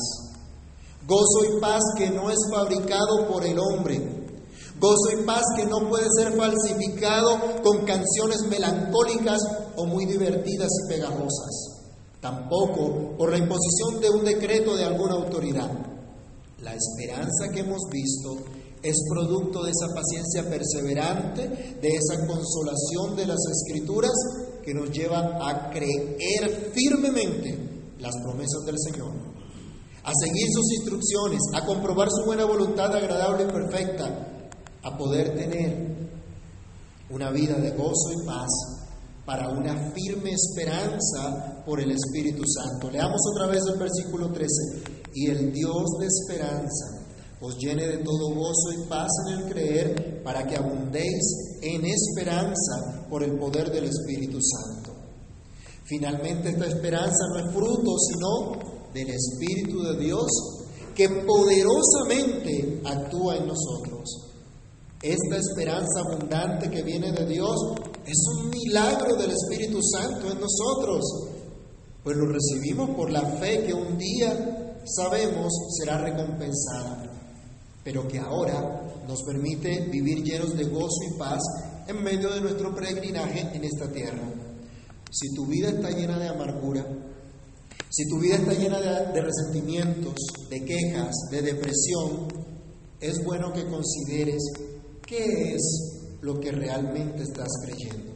Gozo 1.07 1.45
y 1.45 1.61
paz 1.61 1.83
que 1.99 2.09
no 2.09 2.31
es 2.31 2.39
fabricado 2.51 3.29
por 3.29 3.45
el 3.45 3.59
hombre. 3.59 4.01
Gozo 4.81 5.21
y 5.21 5.23
paz 5.27 5.43
que 5.55 5.67
no 5.67 5.87
puede 5.87 6.07
ser 6.17 6.35
falsificado 6.35 7.39
con 7.63 7.85
canciones 7.85 8.41
melancólicas 8.49 9.43
o 9.77 9.85
muy 9.85 10.07
divertidas 10.07 10.71
y 10.83 10.89
pegajosas. 10.89 11.83
Tampoco 12.23 13.15
por 13.19 13.33
la 13.33 13.39
imposición 13.39 14.01
de 14.01 14.11
un 14.11 14.25
decreto 14.25 14.75
de 14.75 14.85
alguna 14.87 15.17
autoridad. 15.17 15.71
La 16.63 16.75
esperanza 16.75 17.53
que 17.53 17.61
hemos 17.61 17.83
visto 17.93 18.39
es 18.83 18.97
producto 19.11 19.63
de 19.63 19.73
esa 19.73 19.95
paciencia 19.95 20.49
perseverante, 20.49 21.77
de 21.83 21.89
esa 21.89 22.27
consolación 22.27 23.15
de 23.15 23.27
las 23.27 23.41
escrituras 23.53 24.13
que 24.69 24.75
nos 24.75 24.91
lleva 24.91 25.39
a 25.41 25.71
creer 25.71 26.73
firmemente 26.75 27.57
las 28.01 28.15
promesas 28.23 28.67
del 28.67 28.77
Señor, 28.79 29.13
a 30.05 30.13
seguir 30.13 30.47
sus 30.53 30.73
instrucciones, 30.75 31.41
a 31.55 31.65
comprobar 31.65 32.11
su 32.11 32.27
buena 32.27 32.45
voluntad 32.45 32.95
agradable 32.95 33.45
y 33.45 33.51
perfecta, 33.51 34.51
a 34.83 34.99
poder 34.99 35.35
tener 35.35 36.11
una 37.09 37.31
vida 37.31 37.55
de 37.55 37.71
gozo 37.71 38.13
y 38.13 38.27
paz 38.27 38.51
para 39.25 39.49
una 39.49 39.91
firme 39.93 40.33
esperanza 40.33 41.63
por 41.65 41.81
el 41.81 41.91
Espíritu 41.93 42.43
Santo. 42.47 42.91
Leamos 42.91 43.23
otra 43.33 43.47
vez 43.47 43.63
el 43.73 43.79
versículo 43.79 44.31
13. 44.31 44.49
Y 45.15 45.31
el 45.31 45.51
Dios 45.51 45.85
de 45.99 46.07
esperanza 46.07 46.98
os 47.41 47.57
llene 47.59 47.87
de 47.87 47.99
todo 47.99 48.35
gozo 48.35 48.73
y 48.73 48.89
paz 48.89 49.09
en 49.27 49.39
el 49.39 49.53
creer, 49.53 50.23
para 50.23 50.47
que 50.47 50.57
abundéis 50.57 51.59
en 51.63 51.85
esperanza 51.85 53.07
por 53.09 53.23
el 53.23 53.39
poder 53.39 53.71
del 53.71 53.85
Espíritu 53.85 54.39
Santo. 54.43 54.93
Finalmente 55.85 56.51
esta 56.51 56.67
esperanza 56.67 57.25
no 57.33 57.39
es 57.39 57.55
fruto, 57.55 57.97
sino 57.99 58.93
del 58.93 59.11
Espíritu 59.11 59.83
de 59.83 59.99
Dios 59.99 60.27
que 60.95 61.09
poderosamente 61.09 62.83
actúa 62.85 63.37
en 63.37 63.47
nosotros. 63.47 64.29
Esta 65.01 65.37
esperanza 65.37 66.01
abundante 66.01 66.69
que 66.69 66.83
viene 66.83 67.13
de 67.13 67.25
Dios 67.25 67.57
es 68.05 68.19
un 68.37 68.51
milagro 68.51 69.15
del 69.15 69.31
Espíritu 69.31 69.79
Santo 69.81 70.33
en 70.33 70.41
nosotros, 70.41 71.05
pues 72.03 72.17
lo 72.17 72.27
recibimos 72.27 72.91
por 72.97 73.11
la 73.11 73.23
fe 73.39 73.65
que 73.65 73.73
un 73.73 73.97
día 73.97 74.81
sabemos 74.85 75.53
será 75.79 75.99
recompensada, 75.99 77.08
pero 77.89 78.07
que 78.07 78.19
ahora 78.19 79.03
nos 79.09 79.23
permite 79.23 79.89
vivir 79.91 80.23
llenos 80.23 80.55
de 80.55 80.65
gozo 80.65 81.05
y 81.11 81.19
paz 81.19 81.41
en 81.87 82.03
medio 82.03 82.29
de 82.29 82.43
nuestro 82.43 82.75
peregrinaje 82.75 83.41
en 83.55 83.65
esta 83.65 83.91
tierra. 83.91 84.31
Si 85.11 85.35
tu 85.35 85.47
vida 85.47 85.71
está 85.71 85.89
llena 85.89 86.19
de 86.19 86.29
amargura, 86.29 86.87
si 87.89 88.07
tu 88.07 88.19
vida 88.21 88.35
está 88.35 88.53
llena 88.53 88.79
de, 88.79 89.23
resentimientos, 89.23 90.17
de 90.51 90.67
quejas, 90.67 91.15
de 91.31 91.41
depresión, 91.41 92.29
es 93.01 93.25
bueno 93.25 93.55
que 93.55 93.65
consideres 93.65 94.43
qué 95.07 95.55
es 95.55 96.19
lo 96.21 96.39
que 96.39 96.53
realmente 96.53 97.23
estás 97.23 97.49
creyendo. 97.65 98.13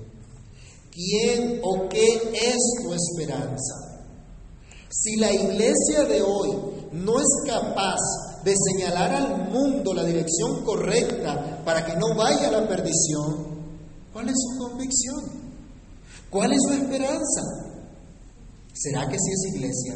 ¿Quién 0.90 1.60
o 1.64 1.88
qué 1.88 2.04
es 2.34 2.58
tu 2.82 2.92
esperanza? 2.92 4.04
Si 4.90 5.16
la 5.16 5.32
iglesia 5.32 6.04
de 6.04 6.20
hoy 6.20 6.50
no 6.92 7.18
es 7.18 7.28
capaz 7.46 8.31
de 8.44 8.54
señalar 8.56 9.10
al 9.14 9.50
mundo 9.50 9.94
la 9.94 10.04
dirección 10.04 10.64
correcta 10.64 11.62
para 11.64 11.84
que 11.84 11.96
no 11.96 12.14
vaya 12.16 12.48
a 12.48 12.52
la 12.52 12.68
perdición, 12.68 13.46
¿cuál 14.12 14.28
es 14.28 14.34
su 14.36 14.58
convicción? 14.58 15.42
¿Cuál 16.30 16.52
es 16.52 16.58
su 16.66 16.74
esperanza? 16.74 17.42
¿Será 18.72 19.06
que 19.08 19.18
sí 19.18 19.30
es 19.32 19.54
iglesia? 19.54 19.94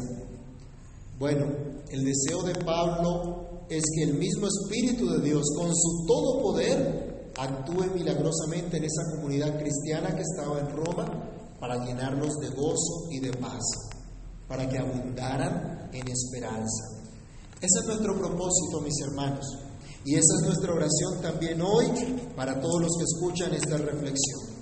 Bueno, 1.19 1.45
el 1.89 2.05
deseo 2.05 2.43
de 2.43 2.53
Pablo 2.63 3.65
es 3.69 3.83
que 3.95 4.03
el 4.03 4.13
mismo 4.13 4.47
Espíritu 4.47 5.09
de 5.09 5.21
Dios, 5.21 5.43
con 5.57 5.75
su 5.75 6.05
todo 6.05 6.41
poder, 6.41 7.31
actúe 7.37 7.85
milagrosamente 7.93 8.77
en 8.77 8.83
esa 8.83 9.15
comunidad 9.15 9.59
cristiana 9.59 10.15
que 10.15 10.21
estaba 10.21 10.59
en 10.59 10.69
Roma 10.69 11.05
para 11.59 11.83
llenarlos 11.83 12.35
de 12.39 12.49
gozo 12.49 13.09
y 13.11 13.19
de 13.19 13.31
paz, 13.33 13.63
para 14.47 14.69
que 14.69 14.77
abundaran 14.77 15.89
en 15.91 16.07
esperanza. 16.07 16.96
Ese 17.59 17.79
es 17.79 17.85
nuestro 17.87 18.15
propósito, 18.17 18.81
mis 18.81 18.99
hermanos. 19.01 19.45
Y 20.05 20.13
esa 20.13 20.35
es 20.39 20.45
nuestra 20.45 20.73
oración 20.73 21.21
también 21.21 21.61
hoy 21.61 21.87
para 22.35 22.61
todos 22.61 22.81
los 22.81 22.91
que 22.97 23.03
escuchan 23.03 23.53
esta 23.53 23.77
reflexión. 23.77 24.57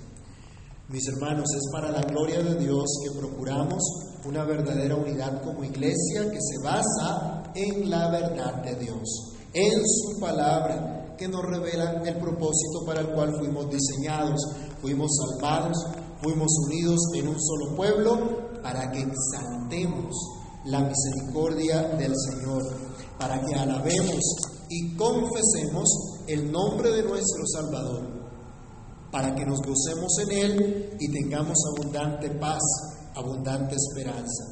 Mis 0.88 1.06
hermanos, 1.08 1.46
es 1.54 1.62
para 1.72 1.90
la 1.90 2.00
gloria 2.00 2.42
de 2.42 2.54
Dios 2.56 2.84
que 3.04 3.18
procuramos 3.18 3.82
una 4.24 4.44
verdadera 4.44 4.96
unidad 4.96 5.42
como 5.42 5.62
iglesia 5.64 6.30
que 6.30 6.38
se 6.40 6.62
basa 6.64 7.52
en 7.54 7.90
la 7.90 8.10
verdad 8.10 8.62
de 8.62 8.76
Dios, 8.76 9.34
en 9.52 9.82
su 9.84 10.20
palabra 10.20 11.14
que 11.18 11.28
nos 11.28 11.42
revela 11.42 12.02
el 12.04 12.16
propósito 12.18 12.84
para 12.86 13.00
el 13.00 13.08
cual 13.08 13.34
fuimos 13.38 13.68
diseñados, 13.70 14.40
fuimos 14.80 15.10
salvados, 15.16 15.76
fuimos 16.22 16.50
unidos 16.66 17.00
en 17.14 17.28
un 17.28 17.40
solo 17.40 17.76
pueblo 17.76 18.60
para 18.62 18.90
que 18.90 19.00
exaltemos 19.00 20.14
la 20.66 20.80
misericordia 20.80 21.82
del 21.96 22.12
Señor, 22.16 22.62
para 23.18 23.40
que 23.44 23.54
alabemos 23.54 24.22
y 24.68 24.94
confesemos 24.96 25.88
el 26.26 26.50
nombre 26.50 26.90
de 26.90 27.02
nuestro 27.02 27.46
Salvador 27.46 28.16
para 29.10 29.34
que 29.34 29.46
nos 29.46 29.60
gocemos 29.60 30.12
en 30.24 30.30
Él 30.32 30.96
y 31.00 31.10
tengamos 31.10 31.56
abundante 31.74 32.30
paz, 32.32 32.60
abundante 33.14 33.74
esperanza. 33.76 34.44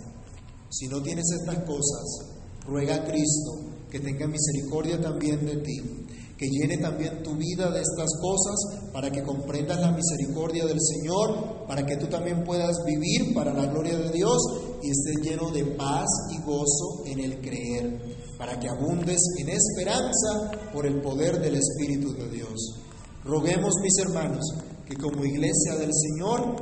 Si 0.71 0.87
no 0.89 1.03
tienes 1.03 1.25
estas 1.39 1.65
cosas, 1.65 2.35
ruega 2.67 2.95
a 2.95 3.05
Cristo 3.05 3.75
que 3.91 4.01
tenga 4.01 4.27
misericordia 4.27 5.01
también 5.01 5.45
de 5.45 5.57
ti, 5.59 6.07
que 6.37 6.49
llene 6.49 6.79
también 6.79 7.23
tu 7.23 7.37
vida 7.37 7.71
de 7.71 7.81
estas 7.81 8.11
cosas 8.21 8.91
para 8.93 9.11
que 9.11 9.23
comprendas 9.23 9.81
la 9.81 9.93
misericordia 9.93 10.65
del 10.65 10.81
Señor, 10.81 11.67
para 11.69 11.85
que 11.85 11.97
tú 11.97 12.07
también 12.07 12.43
puedas 12.43 12.77
vivir 12.85 13.35
para 13.35 13.53
la 13.53 13.67
gloria 13.67 13.99
de 13.99 14.11
Dios 14.11 14.39
y 14.85 14.91
estés 14.91 15.17
lleno 15.23 15.51
de 15.51 15.65
paz 15.65 16.07
y 16.31 16.43
gozo 16.43 17.05
en 17.07 17.21
el 17.21 17.41
creer, 17.41 17.99
para 18.37 18.59
que 18.61 18.69
abundes 18.69 19.19
en 19.39 19.49
esperanza 19.49 20.51
por 20.73 20.87
el 20.87 21.01
poder 21.01 21.41
del 21.41 21.57
Espíritu 21.57 22.13
de 22.13 22.29
Dios. 22.29 22.81
Roguemos, 23.25 23.73
mis 23.83 23.99
hermanos, 23.99 24.45
que 24.87 24.97
como 24.97 25.25
iglesia 25.25 25.77
del 25.77 25.91
Señor, 25.95 26.57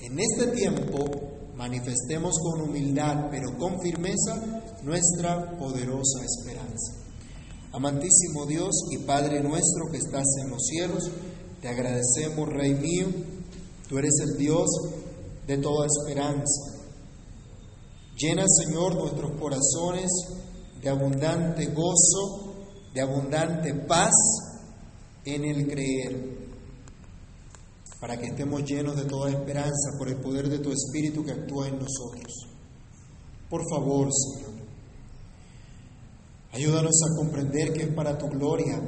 en 0.00 0.18
este 0.18 0.46
tiempo 0.52 1.04
manifestemos 1.54 2.34
con 2.38 2.62
humildad, 2.62 3.26
pero 3.30 3.58
con 3.58 3.80
firmeza, 3.80 4.62
nuestra 4.82 5.58
poderosa 5.58 6.24
esperanza. 6.24 6.94
Amantísimo 7.72 8.46
Dios 8.46 8.74
y 8.90 8.98
Padre 8.98 9.42
nuestro 9.42 9.90
que 9.90 9.98
estás 9.98 10.24
en 10.42 10.50
los 10.50 10.62
cielos, 10.64 11.10
te 11.60 11.68
agradecemos, 11.68 12.48
Rey 12.48 12.74
mío, 12.74 13.08
tú 13.88 13.98
eres 13.98 14.14
el 14.22 14.38
Dios 14.38 14.66
de 15.46 15.58
toda 15.58 15.86
esperanza. 15.86 16.75
Llena, 18.16 18.44
Señor, 18.48 18.94
nuestros 18.94 19.32
corazones 19.38 20.10
de 20.80 20.88
abundante 20.88 21.66
gozo, 21.66 22.54
de 22.94 23.02
abundante 23.02 23.74
paz 23.74 24.14
en 25.26 25.44
el 25.44 25.68
creer, 25.68 26.38
para 28.00 28.16
que 28.16 28.28
estemos 28.28 28.64
llenos 28.64 28.96
de 28.96 29.04
toda 29.04 29.30
esperanza 29.30 29.98
por 29.98 30.08
el 30.08 30.16
poder 30.16 30.48
de 30.48 30.60
tu 30.60 30.72
Espíritu 30.72 31.22
que 31.22 31.32
actúa 31.32 31.68
en 31.68 31.78
nosotros. 31.78 32.46
Por 33.50 33.62
favor, 33.68 34.08
Señor, 34.10 34.62
ayúdanos 36.52 36.94
a 37.04 37.16
comprender 37.16 37.74
que 37.74 37.82
es 37.82 37.94
para 37.94 38.16
tu 38.16 38.28
gloria 38.28 38.80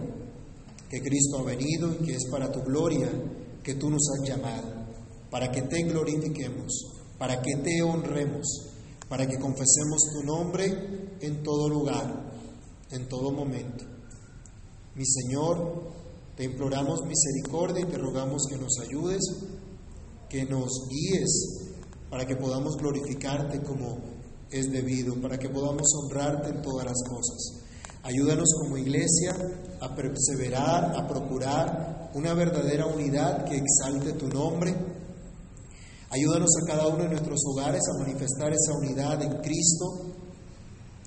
que 0.89 1.03
Cristo 1.03 1.41
ha 1.41 1.43
venido 1.43 1.93
y 1.93 2.07
que 2.07 2.14
es 2.14 2.26
para 2.31 2.51
tu 2.51 2.62
gloria 2.62 3.11
que 3.62 3.74
tú 3.74 3.91
nos 3.91 4.09
has 4.09 4.26
llamado, 4.26 4.87
para 5.31 5.53
que 5.53 5.62
te 5.62 5.83
glorifiquemos, 5.83 6.72
para 7.18 7.43
que 7.43 7.57
te 7.57 7.83
honremos, 7.83 8.47
para 9.09 9.27
que 9.27 9.39
confesemos 9.39 10.03
tu 10.13 10.23
nombre 10.23 11.17
en 11.21 11.43
todo 11.43 11.69
lugar, 11.69 12.33
en 12.91 13.09
todo 13.09 13.33
momento. 13.33 13.85
Mi 14.95 15.05
Señor, 15.07 15.91
te 16.37 16.45
imploramos 16.45 17.05
misericordia 17.07 17.83
y 17.83 17.91
te 17.91 17.99
rogamos 17.99 18.47
que 18.49 18.59
nos 18.59 18.79
ayudes, 18.81 19.23
que 20.29 20.45
nos 20.45 20.89
guíes 20.89 21.69
para 22.11 22.27
que 22.27 22.37
podamos 22.37 22.77
glorificarte 22.77 23.63
como 23.63 23.99
es 24.51 24.71
debido, 24.71 25.15
para 25.21 25.39
que 25.39 25.49
podamos 25.49 25.87
honrarte 26.03 26.51
en 26.51 26.63
todas 26.63 26.87
las 26.87 27.03
cosas. 27.09 27.65
Ayúdanos 28.03 28.49
como 28.61 28.79
iglesia 28.79 29.37
a 29.81 29.95
perseverar, 29.95 30.97
a 30.97 31.07
procurar 31.07 32.11
una 32.15 32.33
verdadera 32.35 32.87
unidad 32.87 33.45
que 33.45 33.57
exalte 33.57 34.13
tu 34.13 34.29
nombre. 34.29 34.75
Ayúdanos 36.11 36.51
a 36.63 36.67
cada 36.67 36.87
uno 36.89 37.05
de 37.05 37.11
nuestros 37.11 37.41
hogares 37.47 37.83
a 37.89 37.99
manifestar 37.99 38.53
esa 38.53 38.73
unidad 38.79 39.23
en 39.23 39.43
Cristo 39.43 40.09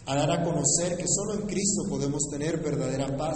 a 0.06 0.16
dar 0.16 0.32
a 0.32 0.43
conocer 0.43 0.97
que 0.97 1.06
solo 1.08 1.36
en 1.36 1.47
Cristo 1.47 1.84
podemos 1.88 2.24
tener 2.30 2.58
verdadera 2.62 3.16
paz, 3.16 3.36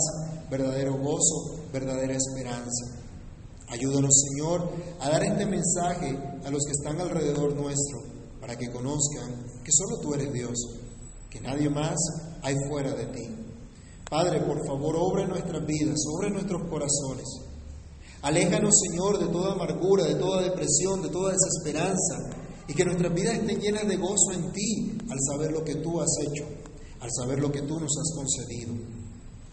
verdadero 0.49 0.97
gozo, 0.97 1.63
verdadera 1.71 2.15
esperanza. 2.15 2.85
Ayúdanos, 3.67 4.11
Señor, 4.29 4.69
a 4.99 5.09
dar 5.09 5.23
este 5.23 5.45
mensaje 5.45 6.17
a 6.43 6.49
los 6.49 6.63
que 6.65 6.71
están 6.71 6.99
alrededor 6.99 7.55
nuestro, 7.55 8.01
para 8.39 8.57
que 8.57 8.71
conozcan 8.71 9.43
que 9.63 9.71
solo 9.71 10.01
tú 10.01 10.13
eres 10.13 10.33
Dios, 10.33 10.55
que 11.29 11.39
nadie 11.39 11.69
más 11.69 11.95
hay 12.41 12.55
fuera 12.67 12.93
de 12.93 13.05
ti. 13.07 13.27
Padre, 14.09 14.41
por 14.41 14.65
favor, 14.67 14.95
obra 14.97 15.23
en 15.23 15.29
nuestras 15.29 15.65
vidas, 15.65 15.97
obra 16.15 16.27
en 16.27 16.33
nuestros 16.33 16.61
corazones. 16.69 17.25
Aléjanos, 18.25 18.73
Señor, 18.89 19.19
de 19.19 19.27
toda 19.27 19.53
amargura, 19.53 20.03
de 20.03 20.15
toda 20.15 20.41
depresión, 20.41 21.03
de 21.03 21.09
toda 21.09 21.31
desesperanza, 21.33 22.27
y 22.67 22.73
que 22.73 22.83
nuestras 22.83 23.13
vidas 23.13 23.35
estén 23.35 23.59
llenas 23.59 23.87
de 23.87 23.97
gozo 23.97 24.31
en 24.33 24.51
ti 24.51 24.97
al 25.07 25.19
saber 25.29 25.51
lo 25.51 25.63
que 25.63 25.75
tú 25.75 26.01
has 26.01 26.09
hecho, 26.25 26.43
al 27.01 27.09
saber 27.11 27.37
lo 27.37 27.51
que 27.51 27.61
tú 27.61 27.79
nos 27.79 27.91
has 27.95 28.15
concedido. 28.15 28.73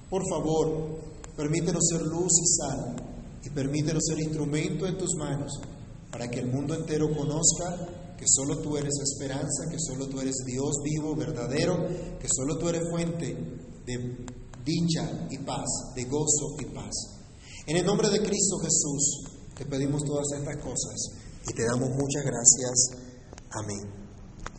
Por 0.09 0.23
favor, 0.27 1.03
permítenos 1.37 1.85
ser 1.87 2.01
luz 2.01 2.33
y 2.41 2.47
sal 2.47 2.97
y 3.45 3.51
permítenos 3.51 4.05
ser 4.07 4.21
instrumento 4.21 4.87
en 4.87 4.97
tus 4.97 5.17
manos 5.19 5.53
para 6.11 6.31
que 6.31 6.41
el 6.41 6.47
mundo 6.47 6.75
entero 6.75 7.15
conozca 7.15 8.17
que 8.17 8.25
solo 8.27 8.57
tú 8.63 8.79
eres 8.79 8.95
esperanza, 9.03 9.69
que 9.71 9.79
solo 9.79 10.07
tú 10.07 10.19
eres 10.19 10.37
Dios 10.47 10.77
vivo, 10.83 11.15
verdadero, 11.15 11.77
que 12.19 12.29
solo 12.35 12.57
tú 12.57 12.71
eres 12.71 12.89
fuente 12.91 13.37
de 13.85 14.17
dicha 14.65 15.29
y 15.31 15.37
paz, 15.45 15.69
de 15.95 16.05
gozo 16.05 16.57
y 16.59 16.75
paz. 16.75 17.22
En 17.67 17.77
el 17.77 17.87
nombre 17.87 18.09
de 18.11 18.19
Cristo 18.19 18.59
Jesús 18.59 19.23
te 19.57 19.65
pedimos 19.65 20.03
todas 20.05 20.27
estas 20.37 20.57
cosas 20.57 20.97
y 21.49 21.55
te 21.55 21.65
damos 21.65 21.91
muchas 21.91 22.25
gracias. 22.25 22.91
Amén. 23.51 24.02